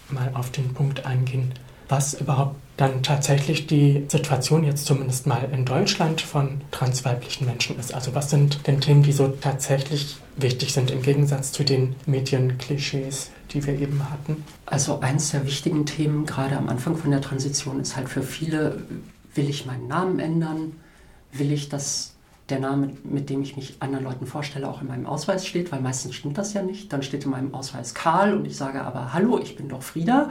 mal 0.09 0.31
auf 0.35 0.51
den 0.51 0.73
Punkt 0.73 1.05
eingehen, 1.05 1.53
was 1.91 2.15
überhaupt 2.15 2.57
dann 2.77 3.03
tatsächlich 3.03 3.67
die 3.67 4.07
Situation 4.09 4.65
jetzt 4.65 4.87
zumindest 4.87 5.27
mal 5.27 5.47
in 5.53 5.67
Deutschland 5.67 6.23
von 6.23 6.63
transweiblichen 6.71 7.47
Menschen 7.47 7.79
ist. 7.79 7.93
Also 7.93 8.15
was 8.15 8.31
sind 8.31 8.67
denn 8.67 8.81
Themen, 8.81 9.03
die 9.03 9.13
so 9.13 9.29
tatsächlich 9.29 10.17
wichtig 10.37 10.73
sind 10.73 10.91
im 10.91 11.03
Gegensatz 11.03 11.53
zu 11.53 11.63
den 11.63 11.95
Medienklischees, 12.07 13.33
die 13.51 13.67
wir 13.67 13.79
eben 13.79 14.09
hatten? 14.09 14.45
Also 14.65 15.01
eines 15.01 15.33
der 15.33 15.45
wichtigen 15.45 15.85
Themen 15.85 16.25
gerade 16.25 16.57
am 16.57 16.71
Anfang 16.71 16.97
von 16.97 17.11
der 17.11 17.21
Transition 17.21 17.81
ist 17.81 17.97
halt 17.97 18.09
für 18.09 18.23
viele, 18.23 18.83
will 19.35 19.51
ich 19.51 19.67
meinen 19.67 19.87
Namen 19.87 20.19
ändern? 20.21 20.73
Will 21.33 21.53
ich, 21.53 21.69
dass 21.69 22.15
der 22.49 22.61
Name, 22.61 22.93
mit 23.05 23.29
dem 23.29 23.43
ich 23.43 23.57
mich 23.57 23.77
anderen 23.81 24.05
Leuten 24.05 24.27
vorstelle, 24.27 24.69
auch 24.69 24.81
in 24.81 24.89
meinem 24.89 25.07
Ausweis 25.07 25.47
steht? 25.47 25.71
Weil 25.71 25.81
meistens 25.83 26.15
stimmt 26.15 26.39
das 26.39 26.55
ja 26.55 26.63
nicht. 26.63 26.93
Dann 26.93 27.03
steht 27.03 27.25
in 27.25 27.31
meinem 27.31 27.53
Ausweis 27.53 27.93
Karl 27.93 28.33
und 28.33 28.47
ich 28.47 28.57
sage 28.57 28.81
aber, 28.81 29.13
hallo, 29.13 29.39
ich 29.39 29.57
bin 29.57 29.69
doch 29.69 29.83
Frieda. 29.83 30.31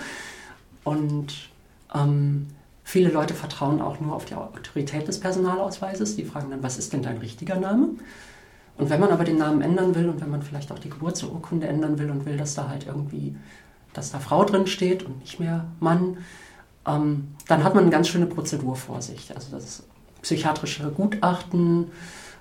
Und 0.84 1.49
ähm, 1.94 2.48
viele 2.84 3.10
Leute 3.10 3.34
vertrauen 3.34 3.82
auch 3.82 4.00
nur 4.00 4.16
auf 4.16 4.26
die 4.26 4.36
Autorität 4.36 5.08
des 5.08 5.20
Personalausweises. 5.20 6.16
Die 6.16 6.26
fragen 6.26 6.50
dann, 6.52 6.64
was 6.64 6.78
ist 6.78 6.94
denn 6.94 7.02
dein 7.02 7.18
richtiger 7.18 7.60
Name? 7.60 7.90
Und 8.78 8.90
wenn 8.90 9.00
man 9.00 9.12
aber 9.12 9.26
den 9.26 9.38
Namen 9.38 9.62
ändern 9.62 9.94
will 9.96 10.08
und 10.08 10.22
wenn 10.22 10.30
man 10.30 10.42
vielleicht 10.42 10.72
auch 10.72 10.80
die 10.80 10.90
Geburtsurkunde 10.90 11.68
ändern 11.68 12.00
will 12.00 12.10
und 12.10 12.26
will, 12.26 12.38
dass 12.38 12.56
da 12.56 12.70
halt 12.70 12.88
irgendwie 12.88 13.36
dass 13.94 14.12
da 14.12 14.20
Frau 14.20 14.44
drin 14.46 14.68
steht 14.68 15.04
und 15.04 15.20
nicht 15.20 15.40
mehr 15.40 15.66
Mann, 15.80 16.18
ähm, 16.86 17.30
dann 17.48 17.64
hat 17.64 17.76
man 17.76 17.84
eine 17.84 17.92
ganz 17.92 18.08
schöne 18.08 18.26
Prozedur 18.26 18.76
vor 18.76 19.02
sich. 19.02 19.34
Also 19.36 19.52
das 19.52 19.84
psychiatrische 20.22 20.90
Gutachten, 20.92 21.92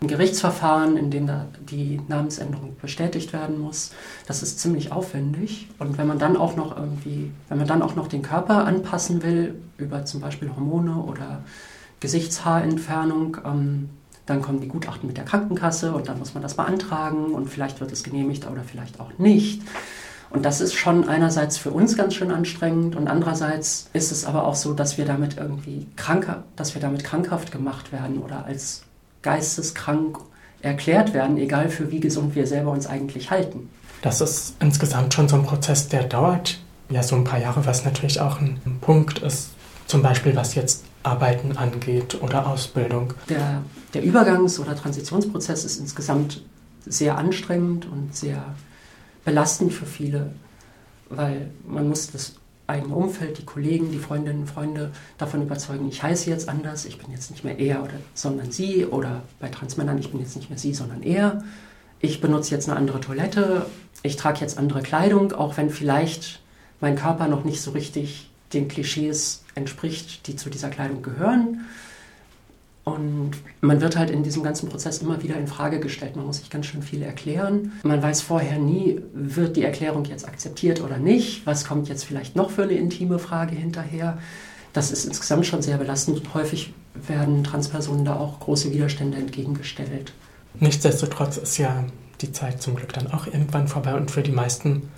ein 0.00 0.06
Gerichtsverfahren, 0.06 0.96
in 0.96 1.10
dem 1.10 1.28
die 1.68 2.00
Namensänderung 2.06 2.76
bestätigt 2.80 3.32
werden 3.32 3.58
muss. 3.58 3.92
Das 4.26 4.42
ist 4.42 4.60
ziemlich 4.60 4.92
aufwendig. 4.92 5.68
Und 5.78 5.98
wenn 5.98 6.06
man 6.06 6.18
dann 6.18 6.36
auch 6.36 6.54
noch 6.54 6.76
irgendwie, 6.76 7.32
wenn 7.48 7.58
man 7.58 7.66
dann 7.66 7.82
auch 7.82 7.96
noch 7.96 8.06
den 8.06 8.22
Körper 8.22 8.64
anpassen 8.64 9.22
will, 9.22 9.60
über 9.76 10.04
zum 10.04 10.20
Beispiel 10.20 10.50
Hormone 10.54 10.96
oder 10.96 11.42
Gesichtshaarentfernung, 12.00 13.38
ähm, 13.44 13.90
dann 14.26 14.42
kommen 14.42 14.60
die 14.60 14.68
Gutachten 14.68 15.06
mit 15.06 15.16
der 15.16 15.24
Krankenkasse 15.24 15.92
und 15.92 16.08
dann 16.08 16.18
muss 16.18 16.34
man 16.34 16.42
das 16.42 16.54
beantragen 16.54 17.32
und 17.34 17.48
vielleicht 17.48 17.80
wird 17.80 17.90
es 17.90 18.04
genehmigt 18.04 18.48
oder 18.48 18.62
vielleicht 18.62 19.00
auch 19.00 19.10
nicht. 19.18 19.62
Und 20.30 20.44
das 20.44 20.60
ist 20.60 20.74
schon 20.74 21.08
einerseits 21.08 21.56
für 21.56 21.70
uns 21.70 21.96
ganz 21.96 22.14
schön 22.14 22.30
anstrengend 22.30 22.94
und 22.94 23.08
andererseits 23.08 23.88
ist 23.94 24.12
es 24.12 24.26
aber 24.26 24.44
auch 24.44 24.54
so, 24.54 24.74
dass 24.74 24.98
wir 24.98 25.06
damit 25.06 25.38
irgendwie 25.38 25.86
kranker, 25.96 26.44
dass 26.54 26.74
wir 26.74 26.82
damit 26.82 27.02
krankhaft 27.02 27.50
gemacht 27.50 27.92
werden 27.92 28.18
oder 28.18 28.44
als 28.44 28.82
geisteskrank 29.28 30.18
erklärt 30.62 31.12
werden, 31.12 31.36
egal 31.36 31.68
für 31.68 31.90
wie 31.90 32.00
gesund 32.00 32.34
wir 32.34 32.46
selber 32.46 32.70
uns 32.70 32.86
eigentlich 32.86 33.30
halten. 33.30 33.68
Das 34.00 34.22
ist 34.22 34.54
insgesamt 34.58 35.12
schon 35.12 35.28
so 35.28 35.36
ein 35.36 35.42
Prozess, 35.42 35.88
der 35.88 36.04
dauert 36.04 36.58
ja 36.88 37.02
so 37.02 37.14
ein 37.14 37.24
paar 37.24 37.38
Jahre, 37.38 37.66
was 37.66 37.84
natürlich 37.84 38.20
auch 38.22 38.40
ein 38.40 38.58
Punkt 38.80 39.18
ist, 39.18 39.50
zum 39.86 40.00
Beispiel 40.00 40.34
was 40.34 40.54
jetzt 40.54 40.84
Arbeiten 41.02 41.58
angeht 41.58 42.16
oder 42.22 42.46
Ausbildung. 42.46 43.12
Der, 43.28 43.62
der 43.92 44.02
Übergangs- 44.02 44.58
oder 44.58 44.74
Transitionsprozess 44.74 45.66
ist 45.66 45.78
insgesamt 45.78 46.42
sehr 46.86 47.18
anstrengend 47.18 47.84
und 47.84 48.16
sehr 48.16 48.42
belastend 49.26 49.74
für 49.74 49.84
viele, 49.84 50.30
weil 51.10 51.50
man 51.66 51.86
muss 51.86 52.10
das 52.10 52.36
eigene 52.68 52.94
Umfeld, 52.94 53.38
die 53.38 53.44
Kollegen, 53.44 53.90
die 53.90 53.98
Freundinnen 53.98 54.40
und 54.40 54.46
Freunde 54.46 54.92
davon 55.16 55.42
überzeugen, 55.42 55.88
ich 55.88 56.02
heiße 56.02 56.30
jetzt 56.30 56.48
anders, 56.48 56.84
ich 56.84 56.98
bin 56.98 57.10
jetzt 57.10 57.30
nicht 57.30 57.42
mehr 57.42 57.58
er 57.58 57.82
oder 57.82 57.94
sondern 58.14 58.52
sie 58.52 58.84
oder 58.84 59.22
bei 59.40 59.48
Transmännern, 59.48 59.98
ich 59.98 60.10
bin 60.10 60.20
jetzt 60.20 60.36
nicht 60.36 60.50
mehr 60.50 60.58
sie, 60.58 60.74
sondern 60.74 61.02
er. 61.02 61.42
Ich 62.00 62.20
benutze 62.20 62.54
jetzt 62.54 62.68
eine 62.68 62.78
andere 62.78 63.00
Toilette, 63.00 63.66
ich 64.02 64.16
trage 64.16 64.40
jetzt 64.40 64.58
andere 64.58 64.82
Kleidung, 64.82 65.32
auch 65.32 65.56
wenn 65.56 65.70
vielleicht 65.70 66.40
mein 66.80 66.94
Körper 66.94 67.26
noch 67.26 67.44
nicht 67.44 67.60
so 67.60 67.72
richtig 67.72 68.30
den 68.52 68.68
Klischees 68.68 69.44
entspricht, 69.54 70.26
die 70.26 70.36
zu 70.36 70.48
dieser 70.50 70.68
Kleidung 70.68 71.02
gehören. 71.02 71.66
Und 72.94 73.32
man 73.60 73.80
wird 73.80 73.96
halt 73.96 74.10
in 74.10 74.22
diesem 74.22 74.42
ganzen 74.42 74.68
Prozess 74.68 74.98
immer 74.98 75.22
wieder 75.22 75.36
in 75.36 75.46
Frage 75.46 75.80
gestellt. 75.80 76.16
Man 76.16 76.26
muss 76.26 76.38
sich 76.38 76.50
ganz 76.50 76.66
schön 76.66 76.82
viel 76.82 77.02
erklären. 77.02 77.72
Man 77.82 78.02
weiß 78.02 78.22
vorher 78.22 78.58
nie, 78.58 79.00
wird 79.12 79.56
die 79.56 79.64
Erklärung 79.64 80.04
jetzt 80.04 80.26
akzeptiert 80.26 80.82
oder 80.82 80.98
nicht. 80.98 81.46
Was 81.46 81.64
kommt 81.64 81.88
jetzt 81.88 82.04
vielleicht 82.04 82.36
noch 82.36 82.50
für 82.50 82.62
eine 82.62 82.72
intime 82.72 83.18
Frage 83.18 83.54
hinterher? 83.54 84.18
Das 84.72 84.90
ist 84.90 85.04
insgesamt 85.04 85.46
schon 85.46 85.62
sehr 85.62 85.78
belastend 85.78 86.18
und 86.18 86.34
häufig 86.34 86.72
werden 86.94 87.44
Transpersonen 87.44 88.04
da 88.04 88.16
auch 88.16 88.40
große 88.40 88.72
Widerstände 88.72 89.16
entgegengestellt. 89.18 90.12
Nichtsdestotrotz 90.60 91.36
ist 91.36 91.58
ja 91.58 91.84
die 92.20 92.32
Zeit 92.32 92.60
zum 92.60 92.74
Glück 92.74 92.92
dann 92.92 93.12
auch 93.12 93.26
irgendwann 93.26 93.68
vorbei 93.68 93.94
und 93.94 94.10
für 94.10 94.22
die 94.22 94.32
meisten 94.32 94.88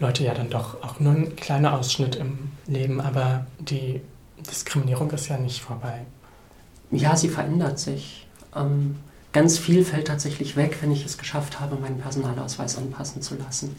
Leute 0.00 0.24
ja 0.24 0.34
dann 0.34 0.50
doch 0.50 0.82
auch 0.82 1.00
nur 1.00 1.12
ein 1.12 1.36
kleiner 1.36 1.74
Ausschnitt 1.74 2.16
im 2.16 2.50
Leben, 2.66 3.00
aber 3.00 3.46
die 3.58 4.00
Diskriminierung 4.38 5.10
ist 5.10 5.28
ja 5.28 5.38
nicht 5.38 5.60
vorbei. 5.60 6.02
Ja, 6.90 7.16
sie 7.16 7.28
verändert 7.28 7.78
sich. 7.78 8.26
Ähm, 8.54 8.96
ganz 9.32 9.58
viel 9.58 9.84
fällt 9.84 10.06
tatsächlich 10.06 10.56
weg, 10.56 10.78
wenn 10.80 10.90
ich 10.90 11.04
es 11.04 11.18
geschafft 11.18 11.60
habe, 11.60 11.76
meinen 11.76 11.98
Personalausweis 11.98 12.78
anpassen 12.78 13.22
zu 13.22 13.36
lassen. 13.36 13.76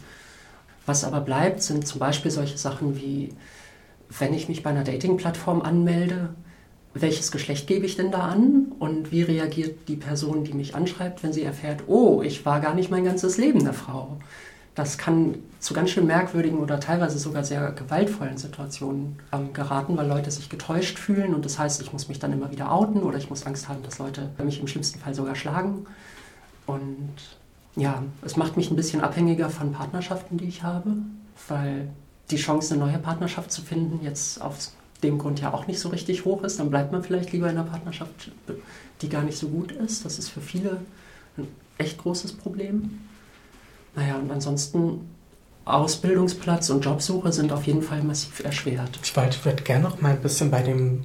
Was 0.85 1.03
aber 1.03 1.21
bleibt, 1.21 1.61
sind 1.61 1.87
zum 1.87 1.99
Beispiel 1.99 2.31
solche 2.31 2.57
Sachen 2.57 2.95
wie, 2.95 3.33
wenn 4.17 4.33
ich 4.33 4.49
mich 4.49 4.63
bei 4.63 4.69
einer 4.69 4.83
Dating-Plattform 4.83 5.61
anmelde, 5.61 6.29
welches 6.93 7.31
Geschlecht 7.31 7.67
gebe 7.67 7.85
ich 7.85 7.95
denn 7.95 8.11
da 8.11 8.21
an 8.21 8.71
und 8.79 9.11
wie 9.11 9.21
reagiert 9.21 9.87
die 9.87 9.95
Person, 9.95 10.43
die 10.43 10.53
mich 10.53 10.75
anschreibt, 10.75 11.23
wenn 11.23 11.33
sie 11.33 11.43
erfährt, 11.43 11.83
oh, 11.87 12.21
ich 12.23 12.45
war 12.45 12.59
gar 12.59 12.73
nicht 12.73 12.89
mein 12.89 13.05
ganzes 13.05 13.37
Leben 13.37 13.59
eine 13.61 13.73
Frau. 13.73 14.17
Das 14.75 14.97
kann 14.97 15.35
zu 15.59 15.73
ganz 15.73 15.89
schön 15.89 16.05
merkwürdigen 16.05 16.59
oder 16.59 16.79
teilweise 16.79 17.19
sogar 17.19 17.43
sehr 17.43 17.71
gewaltvollen 17.71 18.37
Situationen 18.37 19.19
ähm, 19.33 19.51
geraten, 19.51 19.97
weil 19.97 20.07
Leute 20.07 20.31
sich 20.31 20.49
getäuscht 20.49 20.97
fühlen 20.97 21.33
und 21.33 21.43
das 21.43 21.59
heißt, 21.59 21.81
ich 21.81 21.91
muss 21.91 22.07
mich 22.07 22.19
dann 22.19 22.31
immer 22.31 22.51
wieder 22.51 22.71
outen 22.71 23.03
oder 23.03 23.17
ich 23.17 23.29
muss 23.29 23.45
Angst 23.45 23.67
haben, 23.67 23.83
dass 23.83 23.99
Leute 23.99 24.29
mich 24.43 24.59
im 24.59 24.67
schlimmsten 24.67 24.99
Fall 24.99 25.13
sogar 25.13 25.35
schlagen. 25.35 25.85
Und 26.65 27.15
ja, 27.75 28.03
es 28.21 28.37
macht 28.37 28.57
mich 28.57 28.69
ein 28.71 28.75
bisschen 28.75 29.01
abhängiger 29.01 29.49
von 29.49 29.71
Partnerschaften, 29.71 30.37
die 30.37 30.45
ich 30.45 30.63
habe, 30.63 30.93
weil 31.47 31.89
die 32.31 32.37
Chance, 32.37 32.75
eine 32.75 32.85
neue 32.85 32.99
Partnerschaft 32.99 33.51
zu 33.51 33.61
finden, 33.61 34.03
jetzt 34.03 34.41
aus 34.41 34.73
dem 35.03 35.17
Grund 35.17 35.39
ja 35.41 35.53
auch 35.53 35.67
nicht 35.67 35.79
so 35.79 35.89
richtig 35.89 36.25
hoch 36.25 36.43
ist. 36.43 36.59
Dann 36.59 36.69
bleibt 36.69 36.91
man 36.91 37.03
vielleicht 37.03 37.31
lieber 37.31 37.49
in 37.49 37.57
einer 37.57 37.69
Partnerschaft, 37.69 38.31
die 39.01 39.09
gar 39.09 39.23
nicht 39.23 39.37
so 39.37 39.47
gut 39.47 39.71
ist. 39.71 40.05
Das 40.05 40.19
ist 40.19 40.29
für 40.29 40.41
viele 40.41 40.81
ein 41.37 41.47
echt 41.77 41.97
großes 41.97 42.33
Problem. 42.33 42.99
Naja, 43.99 44.15
und 44.15 44.31
ansonsten 44.31 45.09
Ausbildungsplatz 45.65 46.69
und 46.69 46.85
Jobsuche 46.85 47.33
sind 47.33 47.51
auf 47.51 47.67
jeden 47.67 47.81
Fall 47.81 48.01
massiv 48.01 48.39
erschwert. 48.39 48.97
Ich 49.03 49.15
würde 49.15 49.63
gerne 49.63 49.83
noch 49.83 49.99
mal 49.99 50.11
ein 50.11 50.21
bisschen 50.21 50.49
bei 50.49 50.61
den 50.61 51.03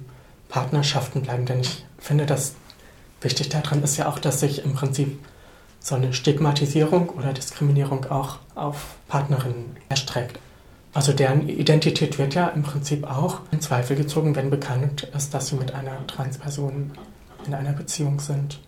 Partnerschaften 0.49 1.23
bleiben, 1.23 1.45
denn 1.45 1.61
ich 1.61 1.85
finde, 1.99 2.25
dass 2.25 2.55
wichtig 3.21 3.49
daran 3.49 3.83
ist 3.83 3.97
ja 3.97 4.09
auch, 4.09 4.21
dass 4.21 4.39
sich 4.39 4.65
im 4.65 4.75
Prinzip 4.75 5.19
so 5.81 5.97
eine 5.97 6.13
Stigmatisierung 6.13 7.09
oder 7.09 7.33
Diskriminierung 7.33 8.05
auch 8.07 8.39
auf 8.55 8.95
Partnerinnen 9.09 9.77
erstreckt. 9.89 10.39
Also 10.93 11.13
deren 11.13 11.49
Identität 11.49 12.19
wird 12.19 12.35
ja 12.35 12.47
im 12.47 12.63
Prinzip 12.63 13.11
auch 13.11 13.41
in 13.51 13.61
Zweifel 13.61 13.97
gezogen, 13.97 14.37
wenn 14.37 14.51
bekannt 14.51 15.09
ist, 15.17 15.35
dass 15.35 15.49
sie 15.49 15.57
mit 15.57 15.75
einer 15.75 16.07
Transperson 16.07 16.93
in 17.45 17.55
einer 17.55 17.73
Beziehung 17.73 18.21
sind 18.21 18.61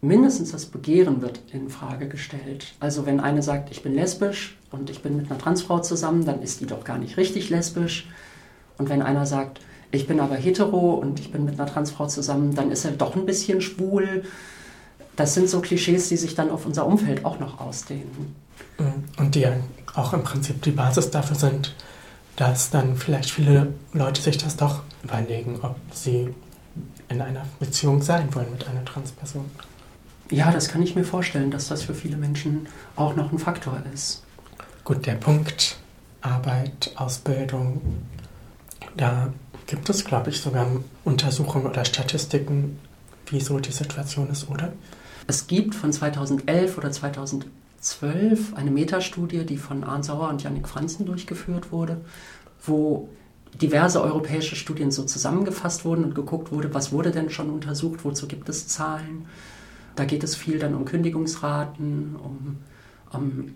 mindestens 0.00 0.52
das 0.52 0.66
Begehren 0.66 1.22
wird 1.22 1.40
in 1.52 1.68
Frage 1.68 2.08
gestellt. 2.08 2.74
Also 2.80 3.06
wenn 3.06 3.20
eine 3.20 3.42
sagt, 3.42 3.70
ich 3.70 3.82
bin 3.82 3.94
lesbisch 3.94 4.56
und 4.70 4.90
ich 4.90 5.02
bin 5.02 5.16
mit 5.16 5.30
einer 5.30 5.38
Transfrau 5.38 5.80
zusammen, 5.80 6.24
dann 6.24 6.42
ist 6.42 6.60
die 6.60 6.66
doch 6.66 6.84
gar 6.84 6.98
nicht 6.98 7.16
richtig 7.16 7.50
lesbisch. 7.50 8.08
Und 8.76 8.88
wenn 8.88 9.02
einer 9.02 9.26
sagt, 9.26 9.60
ich 9.90 10.06
bin 10.06 10.20
aber 10.20 10.36
hetero 10.36 10.94
und 10.94 11.18
ich 11.18 11.32
bin 11.32 11.44
mit 11.44 11.58
einer 11.58 11.68
Transfrau 11.68 12.06
zusammen, 12.06 12.54
dann 12.54 12.70
ist 12.70 12.84
er 12.84 12.92
doch 12.92 13.16
ein 13.16 13.26
bisschen 13.26 13.60
schwul. 13.60 14.24
Das 15.16 15.34
sind 15.34 15.48
so 15.48 15.60
Klischees, 15.60 16.08
die 16.08 16.16
sich 16.16 16.34
dann 16.34 16.50
auf 16.50 16.66
unser 16.66 16.86
Umfeld 16.86 17.24
auch 17.24 17.40
noch 17.40 17.60
ausdehnen. 17.60 18.34
Mhm. 18.78 19.04
Und 19.16 19.34
die 19.34 19.46
auch 19.94 20.12
im 20.12 20.22
Prinzip 20.22 20.62
die 20.62 20.70
Basis 20.70 21.10
dafür 21.10 21.36
sind, 21.36 21.74
dass 22.36 22.70
dann 22.70 22.96
vielleicht 22.96 23.30
viele 23.30 23.72
Leute 23.92 24.20
sich 24.22 24.38
das 24.38 24.56
doch 24.56 24.82
überlegen, 25.02 25.58
ob 25.62 25.76
sie 25.92 26.32
in 27.08 27.20
einer 27.20 27.44
Beziehung 27.58 28.02
sein 28.02 28.32
wollen 28.34 28.52
mit 28.52 28.68
einer 28.68 28.84
Transperson. 28.84 29.46
Ja, 30.30 30.50
das 30.50 30.68
kann 30.68 30.82
ich 30.82 30.94
mir 30.94 31.04
vorstellen, 31.04 31.50
dass 31.50 31.68
das 31.68 31.82
für 31.82 31.94
viele 31.94 32.16
Menschen 32.16 32.66
auch 32.96 33.16
noch 33.16 33.32
ein 33.32 33.38
Faktor 33.38 33.82
ist. 33.94 34.22
Gut, 34.84 35.06
der 35.06 35.14
Punkt 35.14 35.78
Arbeit, 36.20 36.92
Ausbildung, 36.96 37.80
da 38.96 39.32
gibt 39.66 39.88
es, 39.88 40.04
glaube 40.04 40.30
ich, 40.30 40.40
sogar 40.40 40.66
Untersuchungen 41.04 41.66
oder 41.66 41.84
Statistiken, 41.84 42.78
wie 43.26 43.40
so 43.40 43.58
die 43.58 43.72
Situation 43.72 44.28
ist, 44.30 44.48
oder? 44.48 44.72
Es 45.26 45.46
gibt 45.46 45.74
von 45.74 45.92
2011 45.92 46.78
oder 46.78 46.90
2012 46.90 48.54
eine 48.54 48.70
Metastudie, 48.70 49.44
die 49.44 49.58
von 49.58 49.84
Arndt 49.84 50.06
Sauer 50.06 50.28
und 50.28 50.42
Yannick 50.42 50.68
Franzen 50.68 51.06
durchgeführt 51.06 51.70
wurde, 51.70 52.00
wo 52.64 53.08
diverse 53.60 54.02
europäische 54.02 54.56
Studien 54.56 54.90
so 54.90 55.04
zusammengefasst 55.04 55.84
wurden 55.84 56.04
und 56.04 56.14
geguckt 56.14 56.52
wurde, 56.52 56.72
was 56.74 56.92
wurde 56.92 57.10
denn 57.10 57.30
schon 57.30 57.50
untersucht, 57.50 58.04
wozu 58.04 58.26
gibt 58.26 58.48
es 58.48 58.68
Zahlen 58.68 59.26
da 59.98 60.04
geht 60.04 60.22
es 60.22 60.36
viel 60.36 60.58
dann 60.58 60.74
um 60.74 60.84
Kündigungsraten, 60.84 62.16
um, 62.16 62.58
um 63.12 63.54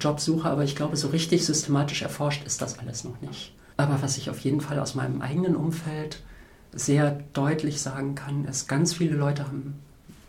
Jobsuche, 0.00 0.48
aber 0.48 0.64
ich 0.64 0.74
glaube, 0.74 0.96
so 0.96 1.08
richtig 1.08 1.44
systematisch 1.46 2.02
erforscht 2.02 2.44
ist 2.44 2.60
das 2.60 2.78
alles 2.78 3.04
noch 3.04 3.20
nicht. 3.20 3.54
Aber 3.76 4.02
was 4.02 4.16
ich 4.16 4.30
auf 4.30 4.40
jeden 4.40 4.60
Fall 4.60 4.78
aus 4.80 4.94
meinem 4.94 5.20
eigenen 5.20 5.54
Umfeld 5.54 6.22
sehr 6.72 7.20
deutlich 7.32 7.80
sagen 7.80 8.14
kann, 8.14 8.46
ist, 8.46 8.68
ganz 8.68 8.94
viele 8.94 9.16
Leute 9.16 9.44
haben 9.44 9.74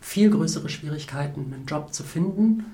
viel 0.00 0.30
größere 0.30 0.68
Schwierigkeiten, 0.68 1.52
einen 1.52 1.66
Job 1.66 1.92
zu 1.92 2.02
finden, 2.04 2.66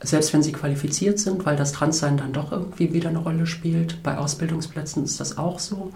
selbst 0.00 0.32
wenn 0.32 0.42
sie 0.42 0.52
qualifiziert 0.52 1.18
sind, 1.18 1.46
weil 1.46 1.56
das 1.56 1.72
Transsein 1.72 2.16
dann 2.16 2.32
doch 2.32 2.52
irgendwie 2.52 2.92
wieder 2.92 3.08
eine 3.08 3.18
Rolle 3.18 3.46
spielt. 3.46 4.02
Bei 4.02 4.18
Ausbildungsplätzen 4.18 5.04
ist 5.04 5.20
das 5.20 5.38
auch 5.38 5.58
so. 5.58 5.92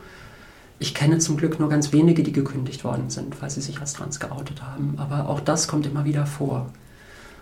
Ich 0.79 0.95
kenne 0.95 1.19
zum 1.19 1.37
Glück 1.37 1.59
nur 1.59 1.69
ganz 1.69 1.93
wenige, 1.93 2.23
die 2.23 2.33
gekündigt 2.33 2.85
worden 2.85 3.11
sind, 3.11 3.41
weil 3.43 3.51
sie 3.51 3.61
sich 3.61 3.81
als 3.81 3.95
trans 3.95 4.21
geoutet 4.21 4.63
haben. 4.63 4.95
Aber 4.97 5.29
auch 5.29 5.41
das 5.41 5.67
kommt 5.67 5.87
immer 5.87 6.05
wieder 6.05 6.27
vor. 6.27 6.71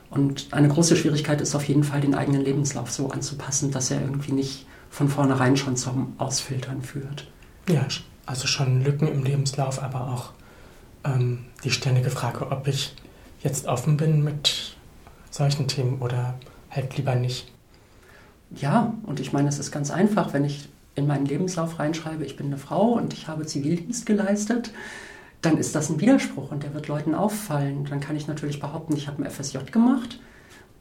Und 0.08 0.48
eine 0.52 0.68
große 0.68 0.96
Schwierigkeit 0.96 1.40
ist 1.40 1.54
auf 1.54 1.64
jeden 1.64 1.84
Fall, 1.84 2.00
den 2.00 2.14
eigenen 2.14 2.42
Lebenslauf 2.42 2.90
so 2.90 3.10
anzupassen, 3.10 3.70
dass 3.70 3.90
er 3.90 4.00
irgendwie 4.00 4.32
nicht 4.32 4.66
von 4.88 5.08
vornherein 5.08 5.56
schon 5.56 5.76
zum 5.76 6.14
Ausfiltern 6.18 6.82
führt. 6.82 7.28
Ja, 7.68 7.86
also 8.24 8.46
schon 8.46 8.82
Lücken 8.82 9.08
im 9.08 9.24
Lebenslauf, 9.24 9.82
aber 9.82 10.08
auch 10.12 10.30
ähm, 11.04 11.44
die 11.64 11.70
ständige 11.70 12.10
Frage, 12.10 12.50
ob 12.50 12.66
ich 12.68 12.94
jetzt 13.42 13.66
offen 13.66 13.96
bin 13.96 14.24
mit 14.24 14.76
solchen 15.30 15.68
Themen 15.68 15.98
oder 16.00 16.34
halt 16.70 16.96
lieber 16.96 17.14
nicht. 17.14 17.52
Ja, 18.54 18.94
und 19.04 19.20
ich 19.20 19.32
meine, 19.32 19.48
es 19.48 19.58
ist 19.58 19.72
ganz 19.72 19.90
einfach, 19.90 20.32
wenn 20.32 20.44
ich 20.44 20.68
in 20.96 21.06
meinen 21.06 21.26
Lebenslauf 21.26 21.78
reinschreibe, 21.78 22.24
ich 22.24 22.36
bin 22.36 22.46
eine 22.46 22.58
Frau 22.58 22.92
und 22.92 23.12
ich 23.12 23.28
habe 23.28 23.46
Zivildienst 23.46 24.06
geleistet, 24.06 24.72
dann 25.42 25.58
ist 25.58 25.74
das 25.74 25.90
ein 25.90 26.00
Widerspruch 26.00 26.50
und 26.50 26.62
der 26.62 26.74
wird 26.74 26.88
Leuten 26.88 27.14
auffallen. 27.14 27.84
Dann 27.84 28.00
kann 28.00 28.16
ich 28.16 28.26
natürlich 28.26 28.58
behaupten, 28.58 28.96
ich 28.96 29.06
habe 29.06 29.22
ein 29.22 29.30
FSJ 29.30 29.58
gemacht, 29.70 30.18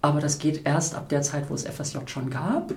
aber 0.02 0.22
das 0.22 0.40
geht 0.40 0.66
erst 0.66 0.96
ab 0.96 1.10
der 1.10 1.22
Zeit, 1.22 1.50
wo 1.50 1.54
es 1.54 1.66
FSJ 1.66 1.98
schon 2.08 2.30
gab. 2.30 2.74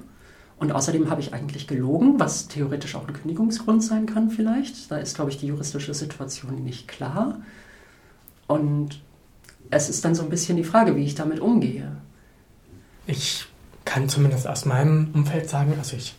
Und 0.58 0.72
außerdem 0.72 1.08
habe 1.08 1.20
ich 1.20 1.32
eigentlich 1.32 1.68
gelogen, 1.68 2.18
was 2.18 2.48
theoretisch 2.48 2.96
auch 2.96 3.06
ein 3.06 3.14
Kündigungsgrund 3.14 3.82
sein 3.82 4.06
kann 4.06 4.30
vielleicht. 4.30 4.90
Da 4.90 4.96
ist, 4.96 5.14
glaube 5.14 5.30
ich, 5.30 5.38
die 5.38 5.46
juristische 5.46 5.94
Situation 5.94 6.64
nicht 6.64 6.88
klar. 6.88 7.38
Und 8.48 9.00
es 9.70 9.88
ist 9.88 10.04
dann 10.04 10.16
so 10.16 10.24
ein 10.24 10.30
bisschen 10.30 10.56
die 10.56 10.64
Frage, 10.64 10.96
wie 10.96 11.04
ich 11.04 11.14
damit 11.14 11.38
umgehe. 11.38 11.92
Ich 13.06 13.46
kann 13.84 14.08
zumindest 14.08 14.48
aus 14.48 14.64
meinem 14.64 15.12
Umfeld 15.14 15.48
sagen, 15.48 15.74
also 15.78 15.96
ich 15.96 16.14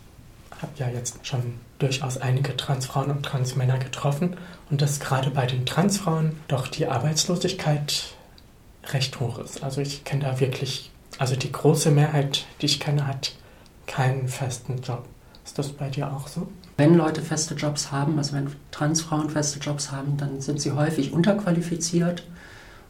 habe 0.62 0.72
ja 0.76 0.88
jetzt 0.88 1.26
schon 1.26 1.54
durchaus 1.78 2.18
einige 2.18 2.56
Transfrauen 2.56 3.10
und 3.10 3.24
Transmänner 3.24 3.78
getroffen 3.78 4.36
und 4.70 4.82
dass 4.82 5.00
gerade 5.00 5.30
bei 5.30 5.46
den 5.46 5.66
Transfrauen 5.66 6.36
doch 6.48 6.66
die 6.68 6.86
Arbeitslosigkeit 6.86 8.14
recht 8.92 9.20
hoch 9.20 9.38
ist. 9.38 9.62
Also 9.62 9.80
ich 9.80 10.04
kenne 10.04 10.24
da 10.24 10.40
wirklich, 10.40 10.90
also 11.18 11.36
die 11.36 11.52
große 11.52 11.90
Mehrheit, 11.90 12.44
die 12.60 12.66
ich 12.66 12.80
kenne, 12.80 13.06
hat 13.06 13.32
keinen 13.86 14.28
festen 14.28 14.80
Job. 14.82 15.06
Ist 15.44 15.58
das 15.58 15.72
bei 15.72 15.88
dir 15.88 16.12
auch 16.12 16.28
so? 16.28 16.48
Wenn 16.76 16.94
Leute 16.94 17.22
feste 17.22 17.54
Jobs 17.54 17.90
haben, 17.90 18.18
also 18.18 18.34
wenn 18.34 18.54
Transfrauen 18.70 19.30
feste 19.30 19.58
Jobs 19.58 19.90
haben, 19.90 20.16
dann 20.16 20.40
sind 20.40 20.60
sie 20.60 20.72
häufig 20.72 21.12
unterqualifiziert 21.12 22.24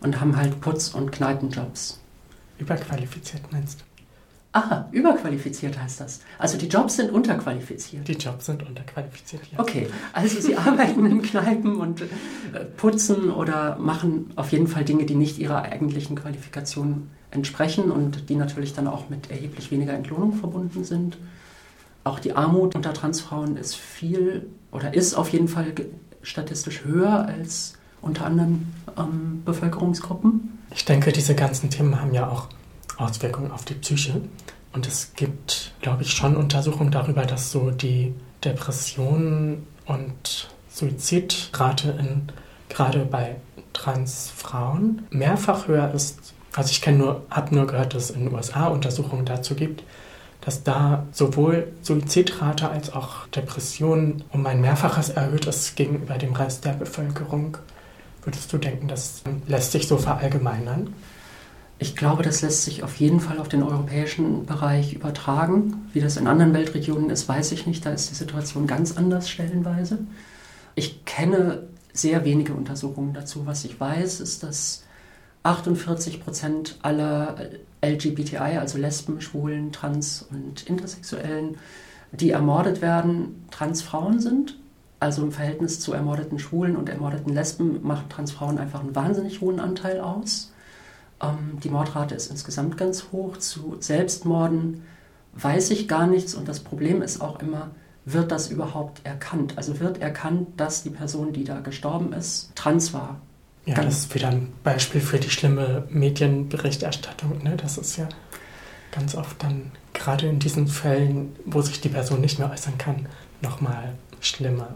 und 0.01 0.21
haben 0.21 0.37
halt 0.37 0.61
Putz- 0.61 0.95
und 0.95 1.11
Kneipenjobs. 1.11 2.01
Überqualifiziert 2.59 3.51
meinst 3.53 3.81
du? 3.81 3.90
Aha, 4.53 4.89
überqualifiziert 4.91 5.81
heißt 5.81 6.01
das. 6.01 6.21
Also 6.39 6.59
die 6.59 6.67
Jobs 6.67 6.97
sind 6.97 7.13
unterqualifiziert. 7.13 8.09
Die 8.09 8.15
Jobs 8.15 8.47
sind 8.47 8.67
unterqualifiziert, 8.67 9.43
ja. 9.53 9.61
Okay, 9.61 9.89
also 10.13 10.41
sie 10.41 10.57
arbeiten 10.57 11.07
in 11.07 11.23
Kneipen 11.23 11.77
und 11.77 12.01
äh, 12.01 12.07
putzen 12.77 13.31
oder 13.31 13.79
machen 13.79 14.33
auf 14.35 14.51
jeden 14.51 14.67
Fall 14.67 14.85
Dinge, 14.85 15.07
die 15.07 15.15
nicht 15.15 15.39
ihrer 15.39 15.63
eigentlichen 15.63 16.17
Qualifikation 16.17 17.11
entsprechen 17.31 17.93
und 17.93 18.29
die 18.29 18.35
natürlich 18.35 18.75
dann 18.75 18.89
auch 18.89 19.09
mit 19.09 19.31
erheblich 19.31 19.71
weniger 19.71 19.93
Entlohnung 19.93 20.33
verbunden 20.33 20.83
sind. 20.83 21.17
Auch 22.03 22.19
die 22.19 22.33
Armut 22.33 22.75
unter 22.75 22.93
Transfrauen 22.93 23.57
ist 23.57 23.77
viel 23.77 24.49
oder 24.73 24.95
ist 24.95 25.15
auf 25.15 25.29
jeden 25.29 25.47
Fall 25.47 25.73
statistisch 26.23 26.85
höher 26.85 27.27
als 27.27 27.75
unter 28.03 28.27
anderen 28.27 28.75
ähm, 28.99 29.43
Bevölkerungsgruppen. 29.45 30.59
Ich 30.75 30.85
denke, 30.85 31.13
diese 31.13 31.37
ganzen 31.37 31.71
Themen 31.71 32.01
haben 32.01 32.15
ja 32.15 32.29
auch 32.29 32.49
Auswirkungen 33.01 33.51
auf 33.51 33.65
die 33.65 33.75
Psyche. 33.75 34.21
Und 34.73 34.87
es 34.87 35.15
gibt, 35.15 35.73
glaube 35.81 36.03
ich, 36.03 36.13
schon 36.13 36.37
Untersuchungen 36.37 36.91
darüber, 36.91 37.27
dass 37.27 37.51
so 37.51 37.71
die 37.71 38.15
Depressionen 38.45 39.67
und 39.87 40.49
Suizidrate 40.69 41.91
in, 41.99 42.29
gerade 42.69 43.05
bei 43.05 43.37
Transfrauen 43.73 45.07
mehrfach 45.11 45.67
höher 45.67 45.93
ist. 45.93 46.35
Also 46.55 46.71
ich 46.71 46.87
nur, 46.87 47.23
habe 47.31 47.55
nur 47.55 47.67
gehört, 47.67 47.95
dass 47.95 48.05
es 48.05 48.11
in 48.11 48.25
den 48.25 48.35
USA 48.35 48.67
Untersuchungen 48.69 49.25
dazu 49.25 49.55
gibt, 49.55 49.83
dass 50.41 50.63
da 50.63 51.07
sowohl 51.13 51.73
Suizidrate 51.83 52.71
als 52.71 52.93
auch 52.93 53.27
Depressionen 53.29 54.25
um 54.33 54.47
ein 54.47 54.61
Mehrfaches 54.61 55.11
erhöht 55.11 55.47
ist 55.47 55.77
gegenüber 55.77 56.17
dem 56.19 56.33
Rest 56.33 56.65
der 56.65 56.73
Bevölkerung. 56.73 57.59
Würdest 58.25 58.53
du 58.53 58.59
denken, 58.59 58.89
das 58.89 59.23
lässt 59.47 59.73
sich 59.73 59.87
so 59.87 59.97
verallgemeinern? 59.97 60.95
Ich 61.83 61.97
glaube, 61.97 62.23
das 62.23 62.43
lässt 62.43 62.65
sich 62.65 62.83
auf 62.83 62.97
jeden 62.97 63.21
Fall 63.21 63.39
auf 63.39 63.49
den 63.49 63.63
europäischen 63.63 64.45
Bereich 64.45 64.93
übertragen. 64.93 65.89
Wie 65.95 66.01
das 66.01 66.19
in 66.19 66.27
anderen 66.27 66.53
Weltregionen 66.53 67.09
ist, 67.09 67.27
weiß 67.27 67.53
ich 67.53 67.67
nicht. 67.67 67.87
Da 67.87 67.91
ist 67.91 68.11
die 68.11 68.15
Situation 68.15 68.67
ganz 68.67 68.99
anders 68.99 69.31
stellenweise. 69.31 69.99
Ich 70.75 71.07
kenne 71.07 71.69
sehr 71.95 72.27
wenige 72.27 72.53
Untersuchungen 72.53 73.15
dazu. 73.15 73.47
Was 73.47 73.65
ich 73.65 73.81
weiß, 73.81 74.21
ist, 74.21 74.43
dass 74.43 74.85
48 75.43 76.23
Prozent 76.23 76.79
aller 76.83 77.37
LGBTI, 77.83 78.59
also 78.59 78.77
Lesben, 78.77 79.23
Schwulen, 79.23 79.73
Trans- 79.73 80.29
und 80.31 80.69
Intersexuellen, 80.69 81.57
die 82.13 82.29
ermordet 82.29 82.83
werden, 82.83 83.47
Transfrauen 83.51 84.21
sind. 84.21 84.59
Also 85.01 85.23
im 85.23 85.33
Verhältnis 85.33 85.81
zu 85.81 85.95
ermordeten 85.95 86.39
Schwulen 86.39 86.77
und 86.77 86.91
ermordeten 86.91 87.33
Lesben 87.33 87.81
machen 87.83 88.11
Transfrauen 88.11 88.59
einfach 88.59 88.81
einen 88.81 88.95
wahnsinnig 88.95 89.41
hohen 89.41 89.61
Anteil 89.61 90.01
aus. 90.01 90.53
Ähm, 91.23 91.59
die 91.63 91.71
Mordrate 91.71 92.15
ist 92.15 92.31
insgesamt 92.31 92.77
ganz 92.77 93.07
hoch. 93.13 93.37
Zu 93.37 93.77
Selbstmorden 93.81 94.83
weiß 95.35 95.71
ich 95.71 95.89
gar 95.89 96.07
nichts 96.07 96.35
und 96.35 96.49
das 96.49 96.61
Problem 96.61 97.03
ist 97.03 97.21
auch 97.21 97.41
immer, 97.41 97.71
wird 98.05 98.33
das 98.33 98.51
überhaupt 98.51 99.05
erkannt? 99.05 99.55
Also 99.57 99.79
wird 99.81 100.01
erkannt, 100.01 100.49
dass 100.57 100.83
die 100.83 100.91
Person, 100.91 101.33
die 101.33 101.45
da 101.45 101.61
gestorben 101.61 102.13
ist, 102.13 102.51
trans 102.55 102.93
war. 102.93 103.21
Ja, 103.67 103.75
das 103.77 103.99
ist 103.99 104.15
wieder 104.15 104.29
ein 104.29 104.53
Beispiel 104.65 105.01
für 105.01 105.19
die 105.19 105.31
schlimme 105.31 105.87
Medienberichterstattung. 105.91 107.43
Ne? 107.43 107.57
Das 107.57 107.79
ist 107.79 107.97
ja 107.97 108.09
ganz 108.91 109.15
oft 109.15 109.43
dann, 109.43 109.71
gerade 109.93 110.27
in 110.27 110.39
diesen 110.39 110.67
Fällen, 110.67 111.37
wo 111.45 111.61
sich 111.61 111.81
die 111.81 111.91
Person 111.91 112.21
nicht 112.21 112.39
mehr 112.39 112.51
äußern 112.51 112.79
kann, 112.79 113.07
nochmal 113.43 113.95
schlimmer. 114.21 114.75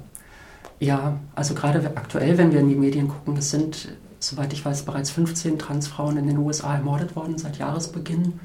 Ja, 0.81 1.19
also 1.35 1.55
gerade 1.55 1.81
aktuell, 1.97 2.37
wenn 2.37 2.53
wir 2.53 2.61
in 2.61 2.69
die 2.69 2.75
Medien 2.75 3.09
gucken, 3.09 3.37
es 3.37 3.51
sind 3.51 3.89
soweit 4.29 4.53
ich 4.53 4.65
weiß, 4.65 4.85
bereits 4.85 5.11
15 5.11 5.59
Transfrauen 5.59 6.17
in 6.17 6.27
den 6.27 6.39
USA 6.39 6.75
ermordet 6.75 7.17
worden 7.17 7.39
seit 7.39 7.59
Jahresbeginn. 7.59 8.41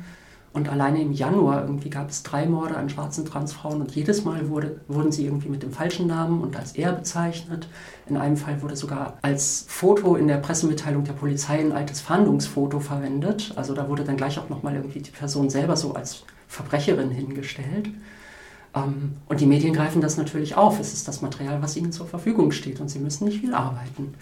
Und 0.51 0.67
alleine 0.67 1.01
im 1.01 1.11
Januar 1.11 1.61
irgendwie 1.61 1.91
gab 1.91 2.09
es 2.09 2.23
drei 2.23 2.47
Morde 2.47 2.75
an 2.75 2.89
schwarzen 2.89 3.23
Transfrauen 3.23 3.81
und 3.81 3.95
jedes 3.95 4.25
Mal 4.25 4.49
wurde, 4.49 4.81
wurden 4.87 5.11
sie 5.11 5.25
irgendwie 5.25 5.49
mit 5.49 5.61
dem 5.61 5.71
falschen 5.71 6.07
Namen 6.07 6.41
und 6.41 6.55
als 6.55 6.71
er 6.71 6.93
bezeichnet. 6.93 7.67
In 8.07 8.17
einem 8.17 8.35
Fall 8.35 8.61
wurde 8.63 8.75
sogar 8.75 9.19
als 9.21 9.65
Foto 9.67 10.15
in 10.15 10.27
der 10.27 10.37
Pressemitteilung 10.37 11.03
der 11.03 11.13
Polizei 11.13 11.59
ein 11.59 11.71
altes 11.71 12.01
Fahndungsfoto 12.01 12.79
verwendet. 12.79 13.53
Also 13.55 13.75
da 13.75 13.87
wurde 13.89 14.03
dann 14.03 14.17
gleich 14.17 14.39
auch 14.39 14.49
nochmal 14.49 14.75
irgendwie 14.75 15.01
die 15.01 15.11
Person 15.11 15.51
selber 15.51 15.75
so 15.75 15.93
als 15.93 16.23
Verbrecherin 16.47 17.11
hingestellt. 17.11 17.91
Ähm, 18.75 19.17
und 19.27 19.39
die 19.39 19.45
Medien 19.45 19.75
greifen 19.75 20.01
das 20.01 20.17
natürlich 20.17 20.55
auf. 20.55 20.79
Es 20.79 20.93
ist 20.93 21.07
das 21.07 21.21
Material, 21.21 21.61
was 21.61 21.77
ihnen 21.77 21.91
zur 21.91 22.07
Verfügung 22.07 22.51
steht 22.51 22.79
und 22.79 22.89
sie 22.89 22.99
müssen 22.99 23.25
nicht 23.25 23.39
viel 23.39 23.53
arbeiten. 23.53 24.15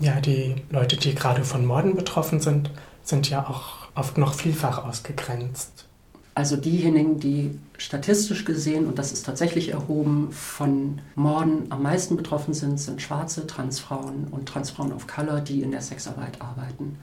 Ja, 0.00 0.20
die 0.20 0.56
Leute, 0.70 0.96
die 0.96 1.14
gerade 1.14 1.44
von 1.44 1.66
Morden 1.66 1.96
betroffen 1.96 2.40
sind, 2.40 2.70
sind 3.02 3.28
ja 3.30 3.48
auch 3.48 3.88
oft 3.94 4.16
noch 4.16 4.34
vielfach 4.34 4.84
ausgegrenzt. 4.84 5.86
Also 6.34 6.56
diejenigen, 6.56 7.18
die 7.18 7.58
statistisch 7.78 8.44
gesehen, 8.44 8.86
und 8.86 8.96
das 8.96 9.10
ist 9.10 9.26
tatsächlich 9.26 9.70
erhoben, 9.70 10.30
von 10.30 11.00
Morden 11.16 11.66
am 11.70 11.82
meisten 11.82 12.16
betroffen 12.16 12.54
sind, 12.54 12.78
sind 12.78 13.02
schwarze 13.02 13.48
Transfrauen 13.48 14.28
und 14.30 14.48
Transfrauen 14.48 14.92
of 14.92 15.08
Color, 15.08 15.40
die 15.40 15.62
in 15.62 15.72
der 15.72 15.82
Sexarbeit 15.82 16.40
arbeiten. 16.40 16.96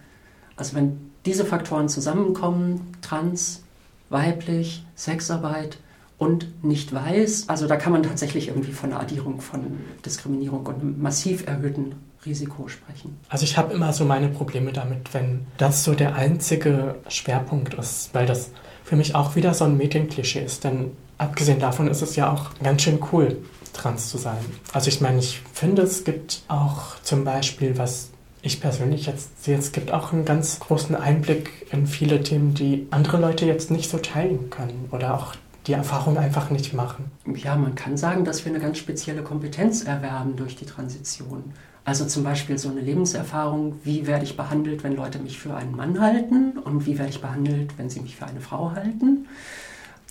Also 0.56 0.76
wenn 0.76 1.12
diese 1.26 1.44
Faktoren 1.44 1.90
zusammenkommen, 1.90 2.94
trans, 3.02 3.64
weiblich, 4.10 4.86
Sexarbeit 4.96 5.80
und 6.18 6.64
nicht 6.64 6.94
weiß, 6.94 7.50
also 7.50 7.68
da 7.68 7.76
kann 7.76 7.92
man 7.92 8.04
tatsächlich 8.04 8.48
irgendwie 8.48 8.72
von 8.72 8.92
einer 8.92 9.02
Addierung 9.02 9.42
von 9.42 9.80
Diskriminierung 10.06 10.66
und 10.66 10.82
einem 10.82 11.02
massiv 11.02 11.46
erhöhten 11.46 11.96
Risiko 12.26 12.68
sprechen. 12.68 13.18
Also 13.30 13.44
ich 13.44 13.58
habe 13.58 13.74
immer 13.74 13.94
so 13.94 14.06
meine 14.06 14.30
Probleme 14.30 14.72
damit, 14.72 15.14
wenn 15.14 15.46
das 15.58 15.84
so 15.84 15.94
der 15.94 16.16
einzige 16.16 16.96
Schwerpunkt 17.08 17.74
ist, 17.76 18.10
weil 18.14 18.26
das 18.26 18.52
für 18.84 18.96
mich 18.96 19.16
auch 19.16 19.36
wieder 19.36 19.54
so 19.54 19.66
ein 19.66 19.78
Medienklischee 19.78 20.44
ist. 20.44 20.64
Denn 20.64 20.92
abgesehen 21.18 21.60
davon 21.60 21.88
ist 21.88 22.02
es 22.02 22.16
ja 22.16 22.32
auch 22.32 22.52
ganz 22.64 22.84
schön 22.84 23.00
cool, 23.12 23.38
trans 23.74 24.10
zu 24.10 24.18
sein. 24.18 24.38
Also 24.74 24.88
ich 24.88 25.02
meine, 25.02 25.20
ich 25.20 25.42
finde, 25.54 25.82
es 25.82 26.04
gibt 26.04 26.44
auch 26.48 27.00
zum 27.04 27.24
Beispiel, 27.24 27.78
was 27.78 28.10
ich 28.42 28.62
persönlich 28.62 29.08
jetzt 29.08 29.44
sehe, 29.44 29.58
es 29.58 29.72
gibt 29.72 29.92
auch 29.92 30.14
einen 30.14 30.24
ganz 30.24 30.60
großen 30.60 30.96
Einblick 30.96 31.68
in 31.72 31.88
viele 31.88 32.22
Themen, 32.22 32.54
die 32.54 32.88
andere 32.92 33.18
Leute 33.18 33.46
jetzt 33.46 33.72
nicht 33.72 33.90
so 33.90 33.98
teilen 33.98 34.52
können 34.52 34.88
oder 34.92 35.16
auch 35.16 35.34
die 35.68 35.74
Erfahrung 35.74 36.18
einfach 36.18 36.50
nicht 36.50 36.74
machen. 36.74 37.12
Ja, 37.36 37.56
man 37.56 37.76
kann 37.76 37.98
sagen, 37.98 38.24
dass 38.24 38.46
wir 38.46 38.52
eine 38.52 38.62
ganz 38.62 38.78
spezielle 38.78 39.24
Kompetenz 39.24 39.84
erwerben 39.84 40.36
durch 40.36 40.56
die 40.56 40.66
Transition. 40.66 41.54
Also 41.84 42.06
zum 42.06 42.24
Beispiel 42.24 42.58
so 42.58 42.70
eine 42.70 42.82
Lebenserfahrung, 42.82 43.80
wie 43.84 44.08
werde 44.08 44.26
ich 44.26 44.38
behandelt, 44.38 44.84
wenn 44.84 44.96
Leute 44.96 45.20
mich 45.20 45.38
für 45.38 45.56
einen 45.56 45.76
Mann 45.76 46.00
halten 46.00 46.58
und 46.58 46.86
wie 46.86 46.98
werde 46.98 47.12
ich 47.12 47.22
behandelt, 47.22 47.78
wenn 47.78 47.90
sie 47.90 48.00
mich 48.00 48.16
für 48.16 48.26
eine 48.26 48.42
Frau 48.42 48.72
halten. 48.72 49.28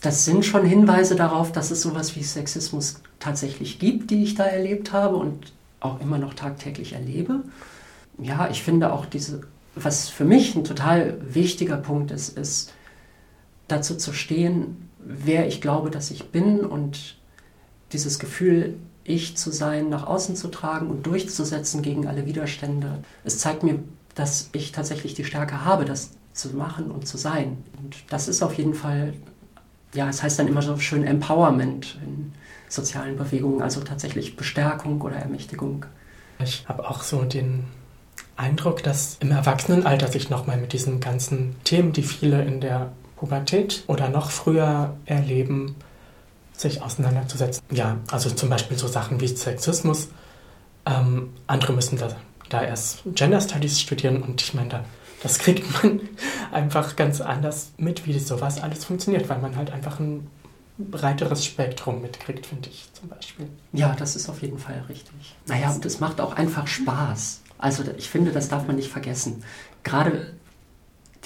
Das 0.00 0.24
sind 0.24 0.44
schon 0.44 0.64
Hinweise 0.64 1.16
darauf, 1.16 1.50
dass 1.50 1.70
es 1.70 1.82
sowas 1.82 2.14
wie 2.14 2.22
Sexismus 2.22 3.00
tatsächlich 3.18 3.78
gibt, 3.78 4.10
die 4.10 4.22
ich 4.22 4.34
da 4.34 4.44
erlebt 4.44 4.92
habe 4.92 5.16
und 5.16 5.52
auch 5.80 6.00
immer 6.00 6.18
noch 6.18 6.34
tagtäglich 6.34 6.92
erlebe. 6.92 7.40
Ja, 8.18 8.48
ich 8.50 8.62
finde 8.62 8.92
auch 8.92 9.06
diese, 9.06 9.42
was 9.74 10.08
für 10.08 10.24
mich 10.24 10.54
ein 10.54 10.64
total 10.64 11.18
wichtiger 11.22 11.76
Punkt 11.76 12.10
ist, 12.10 12.36
ist 12.38 12.72
dazu 13.66 13.96
zu 13.96 14.12
stehen, 14.12 14.88
wer 15.04 15.46
ich 15.46 15.60
glaube, 15.60 15.90
dass 15.90 16.10
ich 16.10 16.30
bin 16.30 16.60
und 16.60 17.16
dieses 17.92 18.18
Gefühl, 18.18 18.76
ich 19.04 19.36
zu 19.36 19.50
sein, 19.50 19.90
nach 19.90 20.06
außen 20.06 20.34
zu 20.34 20.48
tragen 20.48 20.88
und 20.88 21.06
durchzusetzen 21.06 21.82
gegen 21.82 22.06
alle 22.06 22.26
Widerstände. 22.26 23.04
Es 23.22 23.38
zeigt 23.38 23.62
mir, 23.62 23.80
dass 24.14 24.48
ich 24.52 24.72
tatsächlich 24.72 25.14
die 25.14 25.24
Stärke 25.24 25.64
habe, 25.64 25.84
das 25.84 26.10
zu 26.32 26.56
machen 26.56 26.90
und 26.90 27.06
zu 27.06 27.18
sein. 27.18 27.58
Und 27.82 27.96
das 28.08 28.28
ist 28.28 28.42
auf 28.42 28.54
jeden 28.54 28.74
Fall 28.74 29.14
ja, 29.94 30.08
es 30.08 30.22
heißt 30.22 30.38
dann 30.38 30.48
immer 30.48 30.62
so 30.62 30.76
schön 30.78 31.04
Empowerment 31.04 31.98
in 32.04 32.32
sozialen 32.68 33.16
Bewegungen, 33.16 33.62
also 33.62 33.80
tatsächlich 33.80 34.36
Bestärkung 34.36 35.00
oder 35.00 35.16
Ermächtigung. 35.16 35.86
Ich 36.42 36.64
habe 36.68 36.88
auch 36.88 37.02
so 37.02 37.22
den 37.22 37.64
Eindruck, 38.36 38.82
dass 38.82 39.16
im 39.20 39.30
Erwachsenenalter 39.30 40.08
sich 40.08 40.30
nochmal 40.30 40.56
mit 40.56 40.72
diesen 40.72 40.98
ganzen 41.00 41.54
Themen, 41.62 41.92
die 41.92 42.02
viele 42.02 42.44
in 42.44 42.60
der 42.60 42.92
Pubertät 43.24 43.84
oder 43.86 44.10
noch 44.10 44.30
früher 44.30 44.96
erleben, 45.06 45.76
sich 46.52 46.82
auseinanderzusetzen. 46.82 47.62
Ja, 47.70 47.96
also 48.10 48.28
zum 48.28 48.50
Beispiel 48.50 48.76
so 48.76 48.86
Sachen 48.86 49.18
wie 49.22 49.28
Sexismus. 49.28 50.08
Ähm, 50.84 51.32
andere 51.46 51.72
müssen 51.72 51.96
da, 51.96 52.08
da 52.50 52.62
erst 52.62 53.02
Gender 53.14 53.40
Studies 53.40 53.80
studieren 53.80 54.22
und 54.22 54.42
ich 54.42 54.52
meine, 54.52 54.68
da, 54.68 54.84
das 55.22 55.38
kriegt 55.38 55.64
man 55.82 56.00
einfach 56.52 56.96
ganz 56.96 57.22
anders 57.22 57.72
mit, 57.78 58.06
wie 58.06 58.18
sowas 58.18 58.62
alles 58.62 58.84
funktioniert, 58.84 59.26
weil 59.30 59.38
man 59.38 59.56
halt 59.56 59.70
einfach 59.70 59.98
ein 60.00 60.30
breiteres 60.76 61.46
Spektrum 61.46 62.02
mitkriegt, 62.02 62.44
finde 62.44 62.68
ich 62.68 62.90
zum 62.92 63.08
Beispiel. 63.08 63.48
Ja, 63.72 63.96
das 63.98 64.16
ist 64.16 64.28
auf 64.28 64.42
jeden 64.42 64.58
Fall 64.58 64.84
richtig. 64.90 65.14
Naja, 65.46 65.70
und 65.70 65.86
es 65.86 65.98
macht 65.98 66.20
auch 66.20 66.34
einfach 66.34 66.66
Spaß. 66.66 67.40
Also 67.56 67.84
ich 67.96 68.10
finde, 68.10 68.32
das 68.32 68.50
darf 68.50 68.66
man 68.66 68.76
nicht 68.76 68.90
vergessen. 68.90 69.44
Gerade 69.82 70.34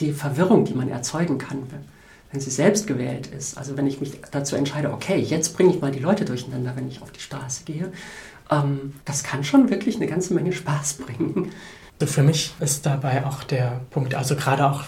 die 0.00 0.12
Verwirrung, 0.12 0.64
die 0.64 0.74
man 0.74 0.88
erzeugen 0.88 1.38
kann, 1.38 1.62
wenn 2.30 2.40
sie 2.40 2.50
selbst 2.50 2.86
gewählt 2.86 3.28
ist. 3.28 3.56
Also 3.56 3.76
wenn 3.76 3.86
ich 3.86 4.00
mich 4.00 4.12
dazu 4.30 4.56
entscheide, 4.56 4.92
okay, 4.92 5.18
jetzt 5.18 5.56
bringe 5.56 5.74
ich 5.74 5.80
mal 5.80 5.90
die 5.90 5.98
Leute 5.98 6.24
durcheinander, 6.24 6.72
wenn 6.76 6.88
ich 6.88 7.02
auf 7.02 7.10
die 7.10 7.20
Straße 7.20 7.64
gehe, 7.64 7.92
ähm, 8.50 8.94
das 9.04 9.24
kann 9.24 9.44
schon 9.44 9.70
wirklich 9.70 9.96
eine 9.96 10.06
ganze 10.06 10.34
Menge 10.34 10.52
Spaß 10.52 10.94
bringen. 10.94 11.52
Also 12.00 12.12
für 12.12 12.22
mich 12.22 12.54
ist 12.60 12.86
dabei 12.86 13.26
auch 13.26 13.42
der 13.42 13.80
Punkt, 13.90 14.14
also 14.14 14.36
gerade 14.36 14.66
auch 14.66 14.84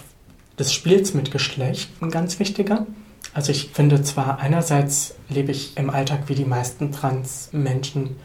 des 0.59 0.73
Spiels 0.73 1.15
mit 1.15 1.31
Geschlecht 1.31 1.91
ein 2.01 2.11
ganz 2.11 2.39
wichtiger. 2.39 2.87
Also 3.33 3.53
ich 3.53 3.71
finde 3.73 4.03
zwar 4.03 4.39
einerseits 4.39 5.15
lebe 5.29 5.53
ich 5.53 5.77
im 5.77 5.91
Alltag 5.91 6.25
wie 6.27 6.35
die 6.35 6.45
meisten 6.45 6.93
Trans-Menschen 6.93 8.17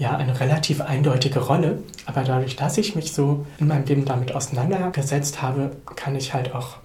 ja 0.00 0.16
eine 0.16 0.40
relativ 0.40 0.80
eindeutige 0.80 1.40
Rolle, 1.40 1.78
aber 2.06 2.24
dadurch, 2.24 2.56
dass 2.56 2.78
ich 2.78 2.96
mich 2.96 3.12
so 3.12 3.44
in 3.58 3.68
meinem 3.68 3.84
Leben 3.84 4.06
damit 4.06 4.34
auseinandergesetzt 4.34 5.42
habe, 5.42 5.76
kann 5.94 6.16
ich 6.16 6.32
halt 6.32 6.54
auch 6.54 6.78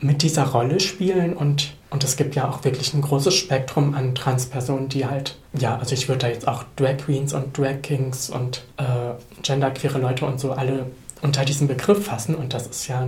mit 0.00 0.22
dieser 0.22 0.44
Rolle 0.44 0.80
spielen. 0.80 1.34
Und, 1.34 1.74
und 1.90 2.02
es 2.04 2.16
gibt 2.16 2.34
ja 2.34 2.48
auch 2.48 2.64
wirklich 2.64 2.94
ein 2.94 3.02
großes 3.02 3.34
Spektrum 3.34 3.94
an 3.94 4.14
Transpersonen, 4.14 4.88
die 4.88 5.04
halt, 5.04 5.36
ja, 5.52 5.76
also 5.76 5.94
ich 5.94 6.08
würde 6.08 6.20
da 6.20 6.28
jetzt 6.28 6.48
auch 6.48 6.64
Drag 6.76 6.96
Queens 6.96 7.34
und 7.34 7.56
Drag 7.56 7.82
Kings 7.82 8.30
und 8.30 8.64
äh, 8.78 9.12
genderqueere 9.42 9.98
Leute 9.98 10.24
und 10.24 10.40
so 10.40 10.52
alle 10.52 10.86
unter 11.20 11.44
diesen 11.44 11.68
Begriff 11.68 12.06
fassen. 12.06 12.34
Und 12.34 12.54
das 12.54 12.66
ist 12.66 12.88
ja 12.88 13.06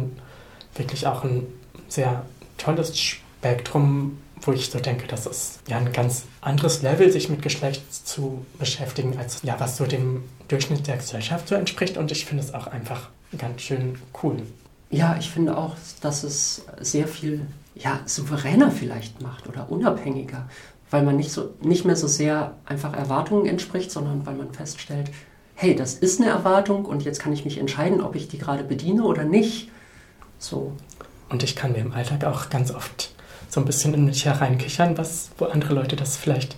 wirklich 0.77 1.07
auch 1.07 1.25
ein 1.25 1.47
sehr 1.89 2.27
tolles 2.59 2.99
Spektrum, 2.99 4.19
wo 4.43 4.53
ich 4.53 4.71
so 4.71 4.79
denke, 4.79 5.07
das 5.07 5.27
ist 5.27 5.61
ja 5.69 5.79
ein 5.79 5.93
ganz 5.93 6.25
anderes 6.41 6.83
Level, 6.83 7.11
sich 7.11 7.29
mit 7.29 7.43
Geschlecht 7.43 8.07
zu 8.07 8.45
beschäftigen, 8.59 9.19
als 9.19 9.43
ja, 9.43 9.59
was 9.59 9.77
so 9.77 9.87
dem 9.87 10.25
Durchschnitt 10.49 10.87
der 10.87 10.97
Gesellschaft 10.97 11.49
so 11.49 11.55
entspricht 11.55 11.97
und 11.97 12.11
ich 12.13 12.25
finde 12.25 12.43
es 12.43 12.55
auch 12.55 12.67
einfach 12.67 13.11
ganz 13.37 13.63
schön 13.63 13.99
cool. 14.23 14.43
Ja, 14.91 15.17
ich 15.19 15.31
finde 15.31 15.57
auch, 15.57 15.77
dass 16.01 16.25
es 16.25 16.65
sehr 16.81 17.07
viel 17.07 17.47
ja, 17.75 18.01
souveräner 18.07 18.71
vielleicht 18.71 19.21
macht 19.21 19.49
oder 19.49 19.71
unabhängiger, 19.71 20.49
weil 20.91 21.03
man 21.03 21.17
nicht, 21.17 21.31
so, 21.31 21.55
nicht 21.61 21.85
mehr 21.85 21.97
so 21.97 22.07
sehr 22.07 22.55
einfach 22.65 22.95
Erwartungen 22.95 23.47
entspricht, 23.47 23.91
sondern 23.91 24.27
weil 24.27 24.35
man 24.35 24.53
feststellt, 24.53 25.11
hey, 25.55 25.75
das 25.75 25.95
ist 25.95 26.21
eine 26.21 26.31
Erwartung 26.31 26.85
und 26.85 27.05
jetzt 27.05 27.21
kann 27.21 27.33
ich 27.33 27.45
mich 27.45 27.59
entscheiden, 27.59 28.01
ob 28.01 28.15
ich 28.15 28.29
die 28.29 28.39
gerade 28.39 28.65
bediene 28.65 29.03
oder 29.05 29.25
nicht. 29.25 29.71
So. 30.39 30.73
Und 31.29 31.43
ich 31.43 31.57
kann 31.57 31.73
mir 31.73 31.79
im 31.79 31.93
Alltag 31.93 32.25
auch 32.25 32.49
ganz 32.49 32.71
oft 32.71 33.13
so 33.49 33.61
ein 33.61 33.67
bisschen 33.67 33.95
in 33.95 34.05
mich 34.05 34.25
hereinkichern, 34.25 34.99
was, 34.99 35.31
wo 35.39 35.47
andere 35.47 35.75
Leute 35.75 35.97
das 35.97 36.17
vielleicht 36.17 36.57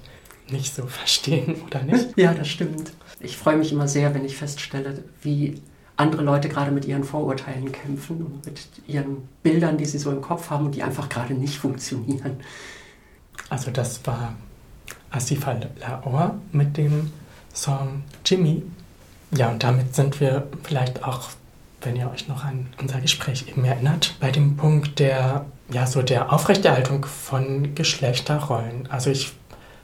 nicht 0.50 0.74
so 0.74 0.86
verstehen 0.86 1.56
oder 1.66 1.82
nicht. 1.82 2.16
ja, 2.16 2.34
das 2.34 2.48
stimmt. 2.48 2.92
Ich 3.20 3.36
freue 3.36 3.56
mich 3.56 3.72
immer 3.72 3.86
sehr, 3.88 4.14
wenn 4.14 4.24
ich 4.24 4.36
feststelle, 4.36 5.04
wie 5.22 5.60
andere 5.96 6.22
Leute 6.22 6.48
gerade 6.48 6.70
mit 6.70 6.86
ihren 6.86 7.04
Vorurteilen 7.04 7.70
kämpfen 7.72 8.24
und 8.24 8.46
mit 8.46 8.60
ihren 8.86 9.28
Bildern, 9.42 9.76
die 9.76 9.84
sie 9.84 9.98
so 9.98 10.10
im 10.10 10.22
Kopf 10.22 10.48
haben 10.50 10.66
und 10.66 10.74
die 10.74 10.82
einfach 10.82 11.08
gerade 11.08 11.34
nicht 11.34 11.58
funktionieren. 11.58 12.40
Also 13.50 13.70
das 13.70 14.04
war 14.06 14.34
Asifa 15.10 15.56
Laor 15.78 16.36
mit 16.52 16.76
dem 16.76 17.12
Song 17.52 18.02
Jimmy. 18.24 18.62
Ja, 19.32 19.50
und 19.50 19.62
damit 19.62 19.94
sind 19.94 20.20
wir 20.20 20.48
vielleicht 20.62 21.04
auch, 21.04 21.28
wenn 21.82 21.96
ihr 21.96 22.10
euch 22.10 22.28
noch 22.28 22.44
an 22.44 22.68
unser 22.80 23.00
Gespräch 23.00 23.46
eben 23.48 23.64
erinnert, 23.64 24.14
bei 24.20 24.30
dem 24.30 24.56
Punkt 24.56 24.98
der, 24.98 25.44
ja, 25.72 25.86
so 25.86 26.02
der 26.02 26.32
Aufrechterhaltung 26.32 27.04
von 27.04 27.74
Geschlechterrollen. 27.74 28.88
Also 28.90 29.10
ich 29.10 29.32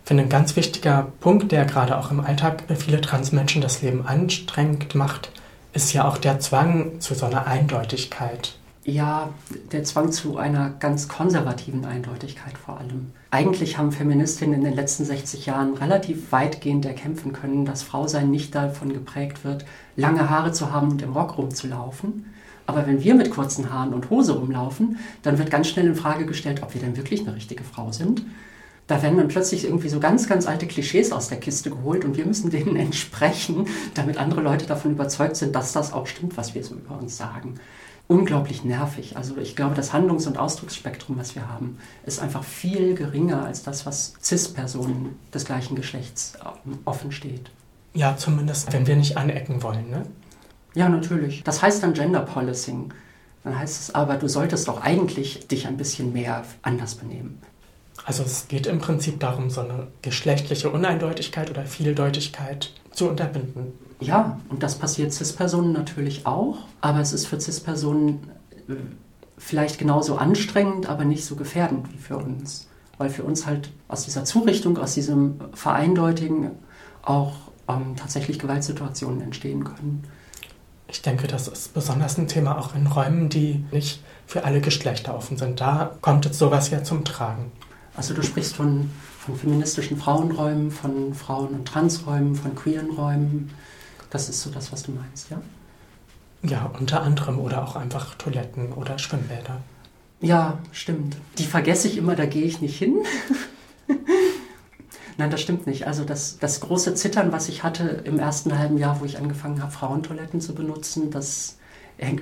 finde, 0.04 0.24
ein 0.24 0.28
ganz 0.28 0.56
wichtiger 0.56 1.08
Punkt, 1.20 1.52
der 1.52 1.64
gerade 1.64 1.98
auch 1.98 2.10
im 2.10 2.20
Alltag 2.20 2.62
für 2.68 2.76
viele 2.76 3.00
Transmenschen 3.00 3.62
das 3.62 3.82
Leben 3.82 4.06
anstrengend 4.06 4.94
macht, 4.94 5.30
ist 5.72 5.92
ja 5.92 6.08
auch 6.08 6.18
der 6.18 6.40
Zwang 6.40 7.00
zu 7.00 7.14
so 7.14 7.26
einer 7.26 7.46
Eindeutigkeit. 7.46 8.56
Ja, 8.84 9.30
der 9.72 9.82
Zwang 9.82 10.12
zu 10.12 10.38
einer 10.38 10.70
ganz 10.70 11.08
konservativen 11.08 11.84
Eindeutigkeit 11.84 12.56
vor 12.56 12.78
allem. 12.78 13.10
Eigentlich 13.32 13.78
haben 13.78 13.90
Feministinnen 13.90 14.54
in 14.54 14.64
den 14.64 14.74
letzten 14.74 15.04
60 15.04 15.46
Jahren 15.46 15.74
relativ 15.74 16.30
weitgehend 16.30 16.86
erkämpfen 16.86 17.32
können, 17.32 17.64
dass 17.64 17.82
Frausein 17.82 18.30
nicht 18.30 18.54
davon 18.54 18.92
geprägt 18.92 19.44
wird, 19.44 19.64
lange 19.96 20.30
Haare 20.30 20.52
zu 20.52 20.70
haben 20.70 20.92
und 20.92 21.02
im 21.02 21.14
Rock 21.14 21.36
rumzulaufen. 21.36 22.26
Aber 22.66 22.86
wenn 22.86 23.02
wir 23.02 23.14
mit 23.14 23.30
kurzen 23.30 23.72
Haaren 23.72 23.94
und 23.94 24.10
Hose 24.10 24.32
rumlaufen, 24.32 24.98
dann 25.22 25.38
wird 25.38 25.50
ganz 25.50 25.68
schnell 25.68 25.86
in 25.86 25.94
Frage 25.94 26.26
gestellt, 26.26 26.62
ob 26.62 26.74
wir 26.74 26.80
denn 26.80 26.96
wirklich 26.96 27.20
eine 27.20 27.34
richtige 27.34 27.64
Frau 27.64 27.92
sind 27.92 28.22
da 28.86 29.02
werden 29.02 29.16
dann 29.16 29.28
plötzlich 29.28 29.64
irgendwie 29.64 29.88
so 29.88 29.98
ganz, 29.98 30.28
ganz 30.28 30.46
alte 30.46 30.66
Klischees 30.66 31.12
aus 31.12 31.28
der 31.28 31.40
Kiste 31.40 31.70
geholt 31.70 32.04
und 32.04 32.16
wir 32.16 32.26
müssen 32.26 32.50
denen 32.50 32.76
entsprechen, 32.76 33.66
damit 33.94 34.18
andere 34.18 34.40
Leute 34.40 34.66
davon 34.66 34.92
überzeugt 34.92 35.36
sind, 35.36 35.54
dass 35.54 35.72
das 35.72 35.92
auch 35.92 36.06
stimmt, 36.06 36.36
was 36.36 36.54
wir 36.54 36.64
so 36.64 36.74
über 36.74 36.98
uns 36.98 37.16
sagen. 37.16 37.54
Unglaublich 38.08 38.62
nervig. 38.62 39.16
Also 39.16 39.36
ich 39.36 39.56
glaube, 39.56 39.74
das 39.74 39.92
Handlungs- 39.92 40.28
und 40.28 40.38
Ausdrucksspektrum, 40.38 41.18
was 41.18 41.34
wir 41.34 41.48
haben, 41.48 41.78
ist 42.04 42.20
einfach 42.20 42.44
viel 42.44 42.94
geringer 42.94 43.44
als 43.44 43.64
das, 43.64 43.84
was 43.84 44.14
CIS-Personen 44.22 45.16
des 45.34 45.44
gleichen 45.44 45.74
Geschlechts 45.74 46.34
ähm, 46.64 46.78
offen 46.84 47.10
steht. 47.10 47.50
Ja, 47.94 48.16
zumindest, 48.16 48.72
wenn 48.72 48.86
wir 48.86 48.94
nicht 48.94 49.16
anecken 49.16 49.60
wollen, 49.62 49.90
ne? 49.90 50.06
Ja, 50.76 50.90
natürlich. 50.90 51.42
Das 51.42 51.62
heißt 51.62 51.82
dann 51.82 51.94
Gender 51.94 52.20
Policing. 52.20 52.92
Dann 53.42 53.58
heißt 53.58 53.80
es 53.80 53.94
aber, 53.94 54.16
du 54.16 54.28
solltest 54.28 54.68
doch 54.68 54.82
eigentlich 54.82 55.48
dich 55.48 55.66
ein 55.66 55.78
bisschen 55.78 56.12
mehr 56.12 56.44
anders 56.60 56.96
benehmen. 56.96 57.40
Also 58.04 58.22
es 58.22 58.46
geht 58.46 58.66
im 58.66 58.78
Prinzip 58.78 59.18
darum, 59.18 59.48
so 59.48 59.62
eine 59.62 59.86
geschlechtliche 60.02 60.68
Uneindeutigkeit 60.68 61.50
oder 61.50 61.64
Vieldeutigkeit 61.64 62.74
zu 62.92 63.08
unterbinden. 63.08 63.72
Ja, 64.00 64.38
und 64.50 64.62
das 64.62 64.74
passiert 64.74 65.14
CIS-Personen 65.14 65.72
natürlich 65.72 66.26
auch, 66.26 66.58
aber 66.82 67.00
es 67.00 67.14
ist 67.14 67.26
für 67.26 67.40
CIS-Personen 67.40 68.30
äh, 68.68 68.74
vielleicht 69.38 69.78
genauso 69.78 70.16
anstrengend, 70.16 70.90
aber 70.90 71.06
nicht 71.06 71.24
so 71.24 71.36
gefährdend 71.36 71.90
wie 71.90 71.98
für 71.98 72.18
uns. 72.18 72.68
Weil 72.98 73.08
für 73.08 73.24
uns 73.24 73.46
halt 73.46 73.70
aus 73.88 74.04
dieser 74.04 74.26
Zurichtung, 74.26 74.76
aus 74.76 74.92
diesem 74.92 75.40
Vereindeutigen 75.54 76.50
auch 77.00 77.32
ähm, 77.66 77.96
tatsächlich 77.96 78.38
Gewaltsituationen 78.38 79.22
entstehen 79.22 79.64
können. 79.64 80.02
Ich 80.88 81.02
denke, 81.02 81.26
das 81.26 81.48
ist 81.48 81.74
besonders 81.74 82.16
ein 82.16 82.28
Thema 82.28 82.58
auch 82.58 82.74
in 82.74 82.86
Räumen, 82.86 83.28
die 83.28 83.64
nicht 83.72 84.02
für 84.26 84.44
alle 84.44 84.60
Geschlechter 84.60 85.16
offen 85.16 85.36
sind. 85.36 85.60
Da 85.60 85.96
kommt 86.00 86.24
jetzt 86.24 86.38
sowas 86.38 86.70
ja 86.70 86.82
zum 86.84 87.04
Tragen. 87.04 87.50
Also 87.96 88.14
du 88.14 88.22
sprichst 88.22 88.54
von, 88.54 88.90
von 89.18 89.36
feministischen 89.36 89.96
Frauenräumen, 89.96 90.70
von 90.70 91.14
Frauen- 91.14 91.54
und 91.54 91.66
Transräumen, 91.66 92.34
von 92.34 92.54
queeren 92.54 92.90
Räumen. 92.90 93.50
Das 94.10 94.28
ist 94.28 94.42
so 94.42 94.50
das, 94.50 94.72
was 94.72 94.82
du 94.84 94.92
meinst, 94.92 95.30
ja? 95.30 95.40
Ja, 96.42 96.70
unter 96.78 97.02
anderem 97.02 97.38
oder 97.38 97.64
auch 97.64 97.74
einfach 97.74 98.14
Toiletten 98.14 98.72
oder 98.72 98.98
Schwimmbäder. 98.98 99.60
Ja, 100.20 100.58
stimmt. 100.72 101.16
Die 101.38 101.44
vergesse 101.44 101.88
ich 101.88 101.96
immer, 101.96 102.14
da 102.14 102.26
gehe 102.26 102.44
ich 102.44 102.60
nicht 102.60 102.78
hin. 102.78 102.98
Nein, 105.18 105.30
das 105.30 105.40
stimmt 105.40 105.66
nicht. 105.66 105.86
Also 105.86 106.04
das, 106.04 106.38
das 106.38 106.60
große 106.60 106.94
Zittern, 106.94 107.32
was 107.32 107.48
ich 107.48 107.62
hatte 107.62 108.02
im 108.04 108.18
ersten 108.18 108.58
halben 108.58 108.78
Jahr, 108.78 109.00
wo 109.00 109.04
ich 109.04 109.18
angefangen 109.18 109.62
habe, 109.62 109.72
Frauentoiletten 109.72 110.40
zu 110.40 110.54
benutzen, 110.54 111.10
das 111.10 111.56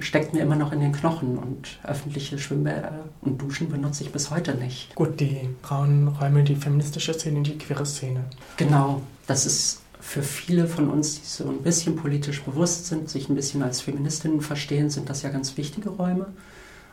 steckt 0.00 0.32
mir 0.32 0.40
immer 0.40 0.54
noch 0.54 0.72
in 0.72 0.80
den 0.80 0.92
Knochen 0.92 1.36
und 1.36 1.80
öffentliche 1.82 2.38
Schwimmbäder 2.38 3.06
und 3.22 3.42
Duschen 3.42 3.68
benutze 3.68 4.04
ich 4.04 4.12
bis 4.12 4.30
heute 4.30 4.54
nicht. 4.54 4.94
Gut, 4.94 5.18
die 5.18 5.48
braunen 5.62 6.08
Räume, 6.08 6.44
die 6.44 6.54
feministische 6.54 7.12
Szene, 7.12 7.42
die 7.42 7.58
queere 7.58 7.84
Szene. 7.84 8.24
Genau, 8.56 9.02
das 9.26 9.46
ist 9.46 9.80
für 10.00 10.22
viele 10.22 10.68
von 10.68 10.90
uns, 10.90 11.20
die 11.20 11.26
so 11.26 11.48
ein 11.48 11.62
bisschen 11.62 11.96
politisch 11.96 12.42
bewusst 12.42 12.86
sind, 12.86 13.08
sich 13.08 13.28
ein 13.28 13.34
bisschen 13.34 13.62
als 13.62 13.80
Feministinnen 13.80 14.42
verstehen, 14.42 14.90
sind 14.90 15.10
das 15.10 15.22
ja 15.22 15.30
ganz 15.30 15.56
wichtige 15.56 15.88
Räume. 15.88 16.26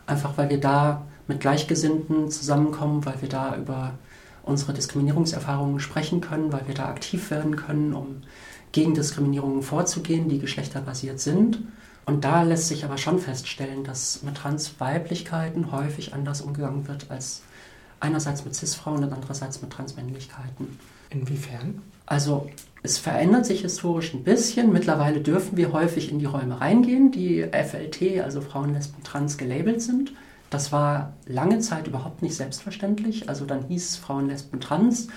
Einfach 0.07 0.37
weil 0.37 0.49
wir 0.49 0.59
da 0.59 1.03
mit 1.27 1.39
Gleichgesinnten 1.39 2.31
zusammenkommen, 2.31 3.05
weil 3.05 3.21
wir 3.21 3.29
da 3.29 3.55
über 3.57 3.93
unsere 4.43 4.73
Diskriminierungserfahrungen 4.73 5.80
sprechen 5.80 6.21
können, 6.21 6.51
weil 6.51 6.67
wir 6.67 6.75
da 6.75 6.88
aktiv 6.88 7.30
werden 7.32 7.56
können, 7.56 7.93
um 7.93 8.21
gegen 8.71 8.93
Diskriminierungen 8.93 9.63
vorzugehen, 9.63 10.30
die 10.30 10.39
geschlechterbasiert 10.39 11.19
sind 11.19 11.60
und 12.06 12.23
da 12.23 12.43
lässt 12.43 12.67
sich 12.67 12.84
aber 12.84 12.97
schon 12.97 13.19
feststellen, 13.19 13.84
dass 13.84 14.23
mit 14.23 14.36
Transweiblichkeiten 14.36 15.71
häufig 15.71 16.13
anders 16.13 16.41
umgegangen 16.41 16.88
wird 16.88 17.10
als 17.10 17.43
Einerseits 17.99 18.43
mit 18.43 18.56
Cis-Frauen 18.56 19.04
und 19.04 19.13
andererseits 19.13 19.62
mit 19.62 19.71
Transmännlichkeiten. 19.71 20.80
Inwiefern? 21.12 21.84
Also 22.08 22.49
es 22.82 22.97
verändert 22.97 23.45
sich 23.45 23.62
historisch 23.62 24.15
ein 24.15 24.23
bisschen. 24.23 24.73
Mittlerweile 24.73 25.21
dürfen 25.21 25.56
wir 25.56 25.71
häufig 25.71 26.12
in 26.12 26.17
die 26.17 26.25
Räume 26.25 26.60
reingehen, 26.60 27.12
die 27.12 27.43
FLT, 27.43 28.23
also 28.23 28.41
Frauen, 28.41 28.73
Lesben, 28.73 29.04
Trans, 29.04 29.38
gelabelt 29.38 29.84
sind. 29.84 30.13
Das 30.51 30.71
war 30.71 31.13
lange 31.25 31.59
Zeit 31.59 31.87
überhaupt 31.87 32.21
nicht 32.21 32.35
selbstverständlich. 32.35 33.29
Also 33.29 33.45
dann 33.45 33.65
hieß 33.67 33.89
es 33.89 33.95
Frauen, 33.95 34.27
Lesben, 34.27 34.59
Trans. 34.59 35.07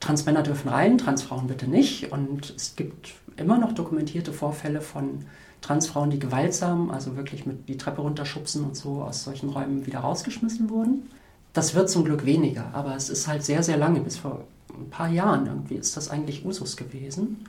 Transmänner 0.00 0.42
dürfen 0.42 0.70
rein, 0.70 0.96
Transfrauen 0.96 1.46
bitte 1.46 1.68
nicht. 1.68 2.10
Und 2.10 2.54
es 2.56 2.74
gibt 2.74 3.14
immer 3.36 3.58
noch 3.58 3.72
dokumentierte 3.72 4.32
Vorfälle 4.32 4.80
von 4.80 5.26
Transfrauen, 5.60 6.10
die 6.10 6.18
gewaltsam, 6.18 6.90
also 6.90 7.16
wirklich 7.16 7.44
mit 7.44 7.68
die 7.68 7.76
Treppe 7.76 8.00
runterschubsen 8.00 8.64
und 8.64 8.76
so 8.76 9.02
aus 9.02 9.24
solchen 9.24 9.50
Räumen 9.50 9.86
wieder 9.86 10.00
rausgeschmissen 10.00 10.70
wurden. 10.70 11.10
Das 11.52 11.74
wird 11.74 11.90
zum 11.90 12.04
Glück 12.04 12.24
weniger, 12.24 12.70
aber 12.72 12.96
es 12.96 13.10
ist 13.10 13.28
halt 13.28 13.44
sehr, 13.44 13.62
sehr 13.62 13.76
lange, 13.76 14.00
bis 14.00 14.16
vor 14.16 14.44
ein 14.70 14.88
paar 14.88 15.08
Jahren 15.08 15.46
irgendwie 15.46 15.74
ist 15.74 15.96
das 15.96 16.08
eigentlich 16.08 16.46
Usus 16.46 16.76
gewesen. 16.76 17.44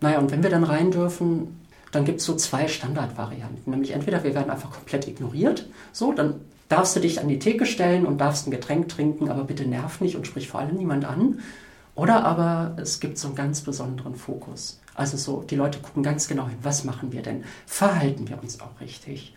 Naja, 0.00 0.18
und 0.18 0.30
wenn 0.30 0.42
wir 0.42 0.50
dann 0.50 0.64
rein 0.64 0.90
dürfen, 0.90 1.60
dann 1.90 2.04
gibt 2.04 2.20
es 2.20 2.26
so 2.26 2.34
zwei 2.36 2.68
Standardvarianten. 2.68 3.70
Nämlich 3.70 3.90
entweder 3.90 4.24
wir 4.24 4.34
werden 4.34 4.50
einfach 4.50 4.70
komplett 4.70 5.08
ignoriert, 5.08 5.68
so, 5.92 6.12
dann 6.12 6.40
darfst 6.68 6.96
du 6.96 7.00
dich 7.00 7.20
an 7.20 7.28
die 7.28 7.38
Theke 7.38 7.66
stellen 7.66 8.06
und 8.06 8.18
darfst 8.18 8.46
ein 8.46 8.50
Getränk 8.50 8.88
trinken, 8.88 9.28
aber 9.28 9.44
bitte 9.44 9.66
nerv 9.66 10.00
nicht 10.00 10.16
und 10.16 10.26
sprich 10.26 10.48
vor 10.48 10.60
allem 10.60 10.76
niemand 10.76 11.04
an. 11.04 11.40
Oder 11.94 12.24
aber 12.24 12.76
es 12.80 13.00
gibt 13.00 13.18
so 13.18 13.28
einen 13.28 13.36
ganz 13.36 13.60
besonderen 13.60 14.16
Fokus. 14.16 14.80
Also 14.94 15.16
so, 15.16 15.42
die 15.42 15.56
Leute 15.56 15.78
gucken 15.78 16.02
ganz 16.02 16.28
genau 16.28 16.48
hin, 16.48 16.58
was 16.62 16.84
machen 16.84 17.12
wir 17.12 17.22
denn? 17.22 17.44
Verhalten 17.66 18.28
wir 18.28 18.40
uns 18.42 18.60
auch 18.60 18.80
richtig? 18.80 19.34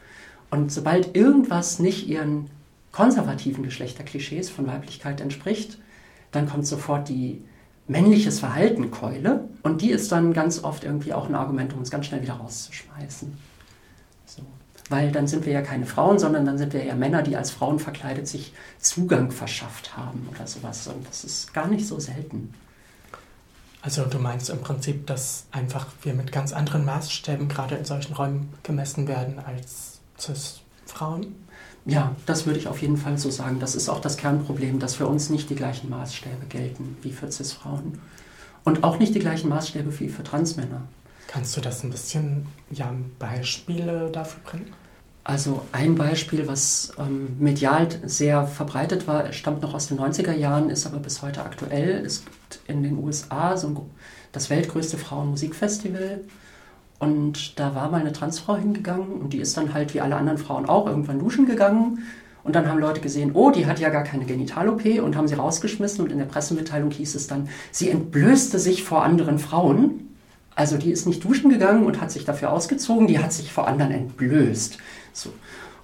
Und 0.50 0.72
sobald 0.72 1.16
irgendwas 1.16 1.80
nicht 1.80 2.08
ihren 2.08 2.50
konservativen 2.92 3.64
Geschlechterklischees 3.64 4.50
von 4.50 4.66
Weiblichkeit 4.68 5.22
entspricht, 5.22 5.78
dann 6.32 6.48
kommt 6.48 6.66
sofort 6.66 7.10
die 7.10 7.44
männliches 7.88 8.40
Verhalten 8.40 8.92
Keule 8.92 9.48
und 9.64 9.82
die 9.82 9.92
ist 9.92 10.12
dann 10.12 10.34
ganz 10.34 10.64
oft 10.64 10.84
irgendwie 10.84 11.14
auch 11.14 11.28
ein 11.28 11.36
Argument, 11.36 11.74
um 11.74 11.80
uns 11.80 11.92
ganz 11.92 12.06
schnell 12.06 12.22
wieder 12.22 12.34
rauszuschmeißen. 12.34 13.38
So. 14.26 14.42
Weil 14.90 15.12
dann 15.12 15.28
sind 15.28 15.46
wir 15.46 15.54
ja 15.54 15.62
keine 15.62 15.86
Frauen, 15.86 16.18
sondern 16.18 16.46
dann 16.46 16.58
sind 16.58 16.74
wir 16.74 16.84
ja 16.84 16.96
Männer, 16.96 17.22
die 17.22 17.36
als 17.36 17.52
Frauen 17.52 17.80
verkleidet 17.80 18.28
sich 18.28 18.54
Zugang 18.80 19.32
verschafft 19.32 19.98
haben 19.98 20.28
oder 20.34 20.48
sowas. 20.48 20.88
Und 20.88 21.08
das 21.08 21.24
ist 21.24 21.54
gar 21.54 21.68
nicht 21.68 21.86
so 21.86 22.00
selten. 22.00 22.54
Also 23.82 24.06
du 24.06 24.18
meinst 24.20 24.50
im 24.50 24.62
Prinzip, 24.62 25.08
dass 25.08 25.46
einfach 25.52 25.88
wir 26.02 26.14
mit 26.14 26.32
ganz 26.32 26.54
anderen 26.54 26.86
Maßstäben 26.86 27.48
gerade 27.48 27.76
in 27.76 27.86
solchen 27.86 28.14
Räumen 28.14 28.54
gemessen 28.64 29.08
werden 29.08 29.40
als 29.40 30.00
Cis-Frauen? 30.20 31.36
Ja, 31.86 32.16
das 32.26 32.46
würde 32.46 32.60
ich 32.60 32.68
auf 32.68 32.82
jeden 32.82 32.98
Fall 32.98 33.18
so 33.18 33.30
sagen. 33.30 33.60
Das 33.60 33.76
ist 33.76 33.88
auch 33.88 34.02
das 34.02 34.18
Kernproblem, 34.18 34.80
dass 34.80 34.96
für 34.96 35.08
uns 35.08 35.30
nicht 35.30 35.50
die 35.50 35.56
gleichen 35.56 35.90
Maßstäbe 35.90 36.46
gelten 36.50 36.98
wie 37.02 37.14
für 37.14 37.32
Cis-Frauen. 37.32 38.00
Und 38.66 38.84
auch 38.84 39.00
nicht 39.00 39.16
die 39.16 39.20
gleichen 39.20 39.48
Maßstäbe 39.48 39.98
wie 40.00 40.10
für 40.10 40.24
Transmänner. 40.24 40.82
Kannst 41.28 41.56
du 41.58 41.62
das 41.62 41.84
ein 41.84 41.92
bisschen, 41.92 42.48
ja, 42.72 42.94
Beispiele 43.20 44.10
dafür 44.12 44.42
bringen? 44.44 44.74
Also 45.24 45.66
ein 45.74 45.96
Beispiel, 45.96 46.48
was 46.48 46.94
ähm, 46.98 47.36
medial 47.38 47.90
sehr 48.06 48.48
verbreitet 48.48 49.08
war, 49.08 49.34
stammt 49.34 49.62
noch 49.62 49.74
aus 49.74 49.88
den 49.88 50.00
90er 50.00 50.34
Jahren, 50.34 50.70
ist 50.70 50.86
aber 50.86 51.00
bis 51.00 51.22
heute 51.22 51.44
aktuell. 51.44 52.06
Es 52.06 52.24
gibt 52.24 52.62
in 52.68 52.82
den 52.82 52.98
USA 52.98 53.58
so 53.58 53.68
ein, 53.68 53.78
das 54.32 54.50
weltgrößte 54.50 54.98
Frauenmusikfestival 54.98 56.22
und 57.00 57.60
da 57.60 57.76
war 57.76 57.92
mal 57.92 58.02
eine 58.02 58.14
Transfrau 58.14 58.56
hingegangen 58.56 59.22
und 59.22 59.34
die 59.34 59.40
ist 59.40 59.56
dann 59.58 59.74
halt 59.74 59.94
wie 59.94 60.02
alle 60.02 60.16
anderen 60.16 60.38
Frauen 60.38 60.68
auch 60.68 60.88
irgendwann 60.88 61.20
duschen 61.20 61.46
gegangen. 61.46 62.00
Und 62.44 62.56
dann 62.56 62.70
haben 62.70 62.80
Leute 62.80 63.02
gesehen, 63.02 63.32
oh, 63.34 63.52
die 63.52 63.66
hat 63.66 63.80
ja 63.80 63.90
gar 63.90 64.04
keine 64.04 64.24
Genital-OP 64.26 65.04
und 65.04 65.18
haben 65.18 65.28
sie 65.28 65.36
rausgeschmissen. 65.36 66.06
Und 66.06 66.14
in 66.14 66.18
der 66.18 66.26
Pressemitteilung 66.26 66.92
hieß 66.92 67.16
es 67.16 67.28
dann, 67.28 67.50
sie 67.72 67.90
entblößte 67.90 68.58
sich 68.58 68.84
vor 68.84 69.04
anderen 69.04 69.38
Frauen. 69.38 70.07
Also 70.58 70.78
die 70.78 70.90
ist 70.90 71.06
nicht 71.06 71.24
duschen 71.24 71.52
gegangen 71.52 71.86
und 71.86 72.02
hat 72.02 72.10
sich 72.10 72.26
dafür 72.26 72.52
ausgezogen, 72.52 73.06
die 73.06 73.20
hat 73.20 73.32
sich 73.32 73.52
vor 73.52 73.68
anderen 73.68 73.92
entblößt. 73.92 74.80
So. 75.14 75.32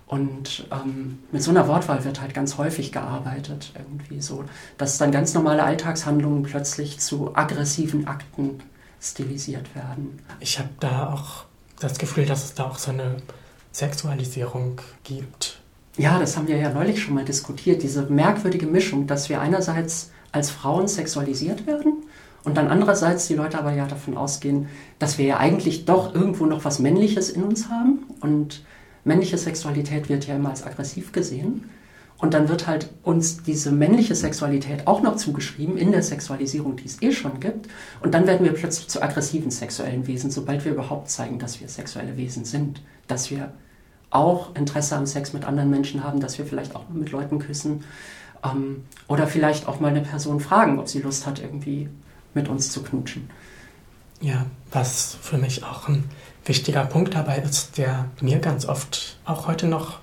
Und 0.07 0.67
ähm, 0.71 1.19
mit 1.31 1.43
so 1.43 1.51
einer 1.51 1.67
Wortwahl 1.67 2.03
wird 2.03 2.19
halt 2.19 2.33
ganz 2.33 2.57
häufig 2.57 2.91
gearbeitet, 2.91 3.71
irgendwie 3.77 4.19
so, 4.19 4.45
dass 4.79 4.97
dann 4.97 5.11
ganz 5.11 5.35
normale 5.35 5.61
Alltagshandlungen 5.61 6.41
plötzlich 6.41 6.99
zu 6.99 7.35
aggressiven 7.35 8.07
Akten 8.07 8.61
stilisiert 8.99 9.75
werden. 9.75 10.19
Ich 10.39 10.57
habe 10.57 10.69
da 10.79 11.13
auch 11.13 11.45
das 11.79 11.99
Gefühl, 11.99 12.25
dass 12.25 12.43
es 12.43 12.55
da 12.55 12.63
auch 12.63 12.79
so 12.79 12.89
eine 12.89 13.17
Sexualisierung 13.73 14.81
gibt. 15.03 15.59
Ja, 15.97 16.17
das 16.17 16.35
haben 16.35 16.47
wir 16.47 16.57
ja 16.57 16.73
neulich 16.73 16.99
schon 16.99 17.13
mal 17.13 17.25
diskutiert, 17.25 17.83
diese 17.83 18.07
merkwürdige 18.07 18.65
Mischung, 18.65 19.05
dass 19.05 19.29
wir 19.29 19.39
einerseits 19.39 20.09
als 20.31 20.49
Frauen 20.49 20.87
sexualisiert 20.87 21.67
werden 21.67 22.05
und 22.45 22.57
dann 22.57 22.67
andererseits 22.67 23.27
die 23.27 23.35
Leute 23.35 23.57
aber 23.57 23.73
ja 23.73 23.87
davon 23.87 24.17
ausgehen, 24.17 24.67
dass 24.99 25.17
wir 25.17 25.25
ja 25.25 25.37
eigentlich 25.37 25.85
doch 25.85 26.13
irgendwo 26.13 26.45
noch 26.45 26.65
was 26.65 26.79
Männliches 26.79 27.29
in 27.29 27.43
uns 27.43 27.69
haben 27.69 27.99
und 28.21 28.63
männliche 29.05 29.37
Sexualität 29.37 30.09
wird 30.09 30.27
ja 30.27 30.35
immer 30.35 30.49
als 30.49 30.65
aggressiv 30.65 31.11
gesehen. 31.11 31.69
Und 32.17 32.33
dann 32.33 32.47
wird 32.47 32.67
halt 32.67 32.89
uns 33.03 33.43
diese 33.43 33.69
männliche 33.69 34.15
Sexualität 34.15 34.87
auch 34.87 35.01
noch 35.01 35.17
zugeschrieben 35.17 35.77
in 35.77 35.91
der 35.91 36.03
Sexualisierung, 36.03 36.77
die 36.77 36.85
es 36.85 37.01
eh 37.01 37.11
schon 37.11 37.41
gibt. 37.41 37.67
Und 38.01 38.13
dann 38.13 38.27
werden 38.27 38.45
wir 38.45 38.53
plötzlich 38.53 38.87
zu 38.87 39.01
aggressiven 39.01 39.51
sexuellen 39.51 40.07
Wesen, 40.07 40.31
sobald 40.31 40.63
wir 40.63 40.71
überhaupt 40.71 41.09
zeigen, 41.09 41.37
dass 41.37 41.59
wir 41.59 41.67
sexuelle 41.67 42.15
Wesen 42.15 42.45
sind. 42.45 42.81
Dass 43.07 43.29
wir 43.29 43.51
auch 44.09 44.55
Interesse 44.55 44.95
am 44.95 45.05
Sex 45.05 45.33
mit 45.33 45.43
anderen 45.43 45.69
Menschen 45.69 46.01
haben, 46.01 46.21
dass 46.21 46.37
wir 46.37 46.45
vielleicht 46.45 46.77
auch 46.77 46.87
mit 46.87 47.11
Leuten 47.11 47.39
küssen. 47.39 47.83
Ähm, 48.41 48.85
oder 49.09 49.27
vielleicht 49.27 49.67
auch 49.67 49.81
mal 49.81 49.89
eine 49.89 50.01
Person 50.01 50.39
fragen, 50.39 50.79
ob 50.79 50.87
sie 50.87 51.01
Lust 51.01 51.27
hat, 51.27 51.41
irgendwie 51.41 51.89
mit 52.33 52.47
uns 52.47 52.71
zu 52.71 52.83
knutschen. 52.83 53.29
Ja, 54.21 54.45
was 54.71 55.17
für 55.21 55.37
mich 55.37 55.63
auch 55.63 55.87
ein 55.87 56.09
wichtiger 56.45 56.85
Punkt 56.85 57.13
dabei 57.13 57.37
ist, 57.37 57.77
der 57.77 58.09
mir 58.21 58.39
ganz 58.39 58.65
oft 58.65 59.17
auch 59.25 59.47
heute 59.47 59.67
noch 59.67 59.99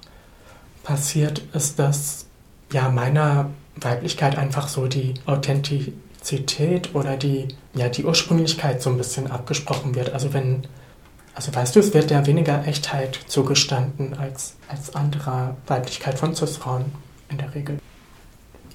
passiert, 0.83 1.43
ist, 1.53 1.79
dass 1.79 2.27
ja 2.73 2.89
meiner 2.89 3.51
Weiblichkeit 3.77 4.37
einfach 4.37 4.69
so 4.69 4.87
die 4.87 5.15
Authentizität 5.27 6.95
oder 6.95 7.17
die, 7.17 7.49
ja, 7.75 7.89
die 7.89 8.05
Ursprünglichkeit 8.05 8.83
so 8.83 8.91
ein 8.91 8.97
bisschen 8.97 9.31
abgesprochen 9.31 9.95
wird. 9.95 10.13
Also 10.13 10.33
wenn, 10.33 10.67
also 11.35 11.55
weißt 11.55 11.77
du, 11.77 11.81
es 11.81 11.95
wird 11.95 12.11
ja 12.11 12.27
weniger 12.27 12.67
Echtheit 12.67 13.19
zugestanden 13.27 14.15
als, 14.15 14.55
als 14.69 14.95
anderer 14.95 15.57
Weiblichkeit 15.67 16.19
von 16.19 16.35
Cis-Frauen 16.35 16.87
in 17.29 17.39
der 17.39 17.55
Regel. 17.55 17.79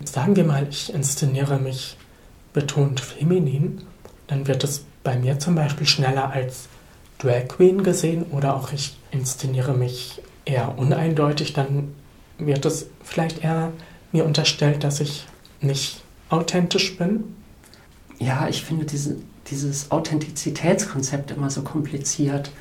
Sagen 0.04 0.36
wir 0.36 0.44
mal, 0.44 0.68
ich 0.70 0.94
inszeniere 0.94 1.58
mich 1.58 1.98
betont 2.56 3.02
feminin, 3.02 3.82
dann 4.28 4.48
wird 4.48 4.64
es 4.64 4.86
bei 5.04 5.16
mir 5.16 5.38
zum 5.38 5.54
Beispiel 5.54 5.86
schneller 5.86 6.32
als 6.32 6.68
Drag 7.20 7.48
Queen 7.48 7.84
gesehen 7.84 8.24
oder 8.32 8.56
auch 8.56 8.72
ich 8.74 8.98
inszeniere 9.12 9.74
mich 9.74 10.22
eher 10.46 10.78
uneindeutig, 10.78 11.54
dann 11.54 11.94
wird 12.38 12.66
es 12.66 12.88
vielleicht 13.04 13.44
eher 13.44 13.72
mir 14.12 14.26
unterstellt, 14.26 14.84
dass 14.84 15.00
ich 15.00 15.28
nicht 15.62 16.02
authentisch 16.30 16.98
bin. 16.98 17.36
Ja, 18.20 18.48
ich 18.48 18.64
finde 18.64 18.86
diese, 18.86 19.18
dieses 19.48 19.92
Authentizitätskonzept 19.92 21.32
immer 21.32 21.50
so 21.50 21.62
kompliziert. 21.62 22.52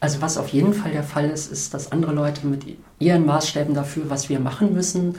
Also 0.00 0.20
was 0.20 0.36
auf 0.36 0.48
jeden 0.48 0.74
Fall 0.74 0.92
der 0.92 1.02
Fall 1.04 1.30
ist, 1.30 1.50
ist, 1.50 1.74
dass 1.74 1.92
andere 1.92 2.12
Leute 2.12 2.46
mit 2.46 2.64
ihren 2.98 3.24
Maßstäben 3.24 3.74
dafür, 3.74 4.10
was 4.10 4.28
wir 4.28 4.40
machen 4.40 4.72
müssen, 4.72 5.16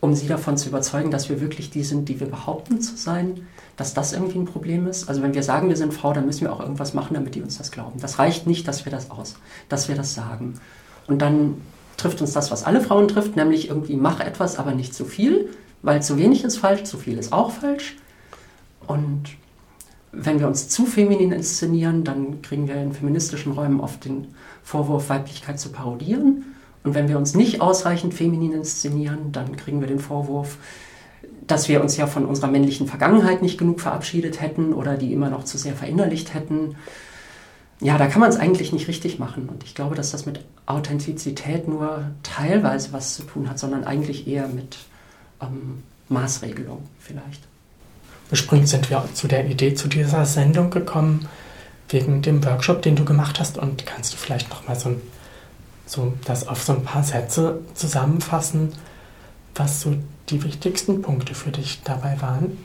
um 0.00 0.14
sie 0.14 0.26
davon 0.26 0.56
zu 0.56 0.68
überzeugen, 0.68 1.10
dass 1.10 1.28
wir 1.28 1.40
wirklich 1.40 1.70
die 1.70 1.84
sind, 1.84 2.08
die 2.08 2.18
wir 2.18 2.26
behaupten 2.26 2.80
zu 2.80 2.96
sein, 2.96 3.46
dass 3.76 3.94
das 3.94 4.12
irgendwie 4.12 4.38
ein 4.38 4.44
Problem 4.44 4.86
ist. 4.86 5.08
Also 5.08 5.22
wenn 5.22 5.34
wir 5.34 5.42
sagen, 5.42 5.68
wir 5.68 5.76
sind 5.76 5.94
Frau, 5.94 6.12
dann 6.12 6.26
müssen 6.26 6.42
wir 6.42 6.52
auch 6.52 6.60
irgendwas 6.60 6.94
machen, 6.94 7.14
damit 7.14 7.34
die 7.34 7.42
uns 7.42 7.58
das 7.58 7.70
glauben. 7.70 8.00
Das 8.00 8.18
reicht 8.18 8.46
nicht, 8.46 8.68
dass 8.68 8.84
wir 8.84 8.92
das 8.92 9.10
aus, 9.10 9.36
dass 9.68 9.88
wir 9.88 9.96
das 9.96 10.14
sagen. 10.14 10.54
Und 11.06 11.22
dann 11.22 11.60
trifft 11.96 12.20
uns 12.20 12.32
das, 12.32 12.50
was 12.50 12.64
alle 12.64 12.80
Frauen 12.80 13.08
trifft, 13.08 13.36
nämlich 13.36 13.68
irgendwie 13.68 13.96
mach 13.96 14.20
etwas, 14.20 14.58
aber 14.58 14.72
nicht 14.72 14.94
zu 14.94 15.04
viel, 15.04 15.48
weil 15.82 16.02
zu 16.02 16.16
wenig 16.16 16.44
ist 16.44 16.58
falsch, 16.58 16.84
zu 16.84 16.98
viel 16.98 17.18
ist 17.18 17.32
auch 17.32 17.50
falsch. 17.50 17.96
Und 18.86 19.24
wenn 20.12 20.40
wir 20.40 20.46
uns 20.46 20.68
zu 20.68 20.84
feminin 20.84 21.32
inszenieren, 21.32 22.04
dann 22.04 22.42
kriegen 22.42 22.68
wir 22.68 22.76
in 22.76 22.92
feministischen 22.92 23.52
Räumen 23.52 23.80
oft 23.80 24.04
den 24.04 24.28
Vorwurf, 24.62 25.08
Weiblichkeit 25.08 25.58
zu 25.58 25.70
parodieren. 25.70 26.54
Und 26.84 26.94
wenn 26.94 27.08
wir 27.08 27.16
uns 27.16 27.34
nicht 27.34 27.60
ausreichend 27.60 28.12
feminin 28.12 28.52
inszenieren, 28.52 29.32
dann 29.32 29.56
kriegen 29.56 29.80
wir 29.80 29.88
den 29.88 30.00
Vorwurf, 30.00 30.58
dass 31.52 31.68
wir 31.68 31.80
uns 31.80 31.96
ja 31.96 32.06
von 32.06 32.24
unserer 32.24 32.48
männlichen 32.48 32.88
Vergangenheit 32.88 33.42
nicht 33.42 33.58
genug 33.58 33.80
verabschiedet 33.80 34.40
hätten 34.40 34.72
oder 34.72 34.96
die 34.96 35.12
immer 35.12 35.30
noch 35.30 35.44
zu 35.44 35.58
sehr 35.58 35.74
verinnerlicht 35.74 36.34
hätten 36.34 36.76
ja, 37.82 37.98
da 37.98 38.06
kann 38.06 38.20
man 38.20 38.30
es 38.30 38.36
eigentlich 38.36 38.72
nicht 38.72 38.86
richtig 38.86 39.18
machen. 39.18 39.48
Und 39.48 39.64
ich 39.64 39.74
glaube, 39.74 39.96
dass 39.96 40.12
das 40.12 40.24
mit 40.24 40.40
Authentizität 40.66 41.66
nur 41.66 42.04
teilweise 42.22 42.92
was 42.92 43.14
zu 43.14 43.24
tun 43.24 43.50
hat, 43.50 43.58
sondern 43.58 43.82
eigentlich 43.84 44.28
eher 44.28 44.46
mit 44.46 44.78
ähm, 45.40 45.82
Maßregelung 46.08 46.88
vielleicht. 47.00 47.42
Ursprünglich 48.30 48.70
sind 48.70 48.88
wir 48.88 49.04
zu 49.14 49.26
der 49.26 49.46
Idee 49.46 49.74
zu 49.74 49.88
dieser 49.88 50.24
Sendung 50.26 50.70
gekommen, 50.70 51.28
wegen 51.88 52.22
dem 52.22 52.44
Workshop, 52.44 52.82
den 52.82 52.94
du 52.94 53.04
gemacht 53.04 53.40
hast. 53.40 53.58
Und 53.58 53.84
kannst 53.84 54.12
du 54.12 54.16
vielleicht 54.16 54.48
nochmal 54.48 54.78
so, 54.78 54.94
so 55.84 56.14
das 56.24 56.46
auf 56.46 56.62
so 56.62 56.74
ein 56.74 56.84
paar 56.84 57.02
Sätze 57.02 57.62
zusammenfassen, 57.74 58.74
was 59.54 59.80
so 59.80 59.94
die 60.28 60.42
wichtigsten 60.44 61.02
Punkte 61.02 61.34
für 61.34 61.50
dich 61.50 61.82
dabei 61.84 62.20
waren? 62.20 62.58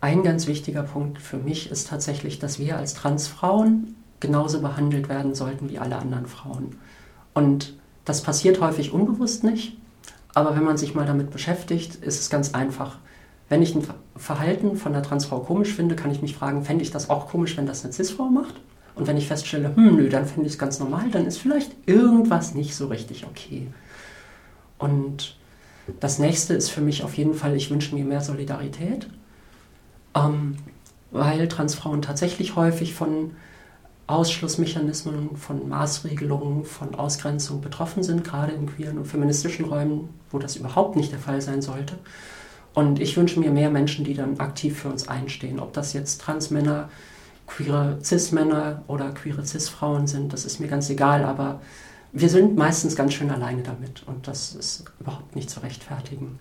Ein 0.00 0.22
ganz 0.22 0.46
wichtiger 0.46 0.82
Punkt 0.82 1.20
für 1.20 1.36
mich 1.36 1.70
ist 1.70 1.88
tatsächlich, 1.88 2.38
dass 2.38 2.58
wir 2.58 2.76
als 2.76 2.94
Transfrauen 2.94 3.96
genauso 4.20 4.60
behandelt 4.60 5.08
werden 5.08 5.34
sollten 5.34 5.70
wie 5.70 5.78
alle 5.78 5.96
anderen 5.96 6.26
Frauen. 6.26 6.76
Und 7.34 7.74
das 8.04 8.22
passiert 8.22 8.60
häufig 8.60 8.92
unbewusst 8.92 9.44
nicht, 9.44 9.76
aber 10.34 10.54
wenn 10.54 10.64
man 10.64 10.76
sich 10.76 10.94
mal 10.94 11.06
damit 11.06 11.30
beschäftigt, 11.30 11.96
ist 11.96 12.20
es 12.20 12.30
ganz 12.30 12.54
einfach. 12.54 12.98
Wenn 13.48 13.62
ich 13.62 13.74
ein 13.74 13.86
Verhalten 14.16 14.76
von 14.76 14.92
einer 14.94 15.02
Transfrau 15.02 15.40
komisch 15.40 15.72
finde, 15.72 15.96
kann 15.96 16.10
ich 16.10 16.22
mich 16.22 16.34
fragen, 16.34 16.64
fände 16.64 16.82
ich 16.82 16.90
das 16.90 17.10
auch 17.10 17.28
komisch, 17.28 17.56
wenn 17.56 17.66
das 17.66 17.84
eine 17.84 17.92
Cis-Frau 17.92 18.28
macht? 18.28 18.54
Und 18.96 19.06
wenn 19.06 19.16
ich 19.16 19.28
feststelle, 19.28 19.74
hm, 19.74 19.96
nö, 19.96 20.08
dann 20.08 20.26
finde 20.26 20.46
ich 20.46 20.54
es 20.54 20.58
ganz 20.58 20.78
normal, 20.78 21.10
dann 21.10 21.26
ist 21.26 21.38
vielleicht 21.38 21.72
irgendwas 21.86 22.54
nicht 22.54 22.74
so 22.74 22.86
richtig 22.88 23.26
okay. 23.26 23.68
Und 24.78 25.36
das 26.00 26.18
nächste 26.18 26.54
ist 26.54 26.70
für 26.70 26.80
mich 26.80 27.04
auf 27.04 27.14
jeden 27.14 27.34
Fall, 27.34 27.54
ich 27.56 27.70
wünsche 27.70 27.94
mir 27.94 28.04
mehr 28.04 28.20
Solidarität, 28.20 29.08
ähm, 30.14 30.56
weil 31.10 31.48
Transfrauen 31.48 32.02
tatsächlich 32.02 32.56
häufig 32.56 32.94
von 32.94 33.32
Ausschlussmechanismen, 34.08 35.36
von 35.36 35.68
Maßregelungen, 35.68 36.64
von 36.64 36.94
Ausgrenzung 36.94 37.60
betroffen 37.60 38.02
sind, 38.02 38.22
gerade 38.22 38.52
in 38.52 38.66
queeren 38.66 38.98
und 38.98 39.06
feministischen 39.06 39.64
Räumen, 39.64 40.10
wo 40.30 40.38
das 40.38 40.56
überhaupt 40.56 40.96
nicht 40.96 41.12
der 41.12 41.18
Fall 41.18 41.40
sein 41.40 41.60
sollte. 41.60 41.96
Und 42.72 43.00
ich 43.00 43.16
wünsche 43.16 43.40
mir 43.40 43.50
mehr 43.50 43.70
Menschen, 43.70 44.04
die 44.04 44.14
dann 44.14 44.38
aktiv 44.38 44.78
für 44.80 44.88
uns 44.88 45.08
einstehen. 45.08 45.58
Ob 45.58 45.72
das 45.72 45.92
jetzt 45.92 46.20
Transmänner, 46.20 46.88
queere 47.46 47.98
Cis-Männer 48.02 48.82
oder 48.86 49.10
queere 49.12 49.44
Cis-Frauen 49.44 50.06
sind, 50.06 50.32
das 50.32 50.44
ist 50.44 50.60
mir 50.60 50.68
ganz 50.68 50.90
egal, 50.90 51.24
aber 51.24 51.60
wir 52.18 52.30
sind 52.30 52.56
meistens 52.56 52.96
ganz 52.96 53.12
schön 53.12 53.30
alleine 53.30 53.62
damit 53.62 54.02
und 54.06 54.26
das 54.26 54.54
ist 54.54 54.84
überhaupt 55.00 55.36
nicht 55.36 55.50
zu 55.50 55.60
rechtfertigen. 55.60 56.38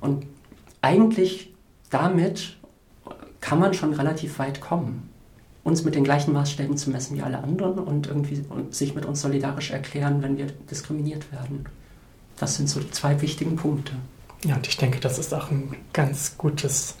Und 0.00 0.26
eigentlich 0.82 1.52
damit 1.90 2.56
kann 3.40 3.58
man 3.58 3.74
schon 3.74 3.92
relativ 3.92 4.38
weit 4.38 4.60
kommen, 4.60 5.10
uns 5.64 5.82
mit 5.82 5.96
den 5.96 6.04
gleichen 6.04 6.32
Maßstäben 6.32 6.76
zu 6.76 6.90
messen 6.90 7.16
wie 7.16 7.22
alle 7.22 7.42
anderen 7.42 7.80
und 7.80 8.06
irgendwie 8.06 8.44
sich 8.70 8.94
mit 8.94 9.04
uns 9.04 9.20
solidarisch 9.20 9.72
erklären, 9.72 10.22
wenn 10.22 10.38
wir 10.38 10.46
diskriminiert 10.70 11.32
werden. 11.32 11.66
Das 12.38 12.54
sind 12.54 12.68
so 12.68 12.78
die 12.78 12.90
zwei 12.92 13.20
wichtigen 13.20 13.56
Punkte. 13.56 13.94
Ja, 14.44 14.54
und 14.54 14.68
ich 14.68 14.76
denke, 14.76 15.00
das 15.00 15.18
ist 15.18 15.34
auch 15.34 15.50
ein 15.50 15.74
ganz 15.92 16.38
gutes 16.38 16.94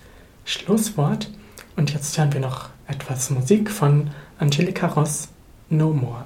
Schlusswort. 0.44 1.30
Und 1.76 1.92
jetzt 1.92 2.18
hören 2.18 2.32
wir 2.32 2.40
noch 2.40 2.70
etwas 2.88 3.30
Musik 3.30 3.70
von 3.70 4.10
Angelika 4.40 4.88
Ross, 4.88 5.28
No 5.70 5.92
More. 5.92 6.24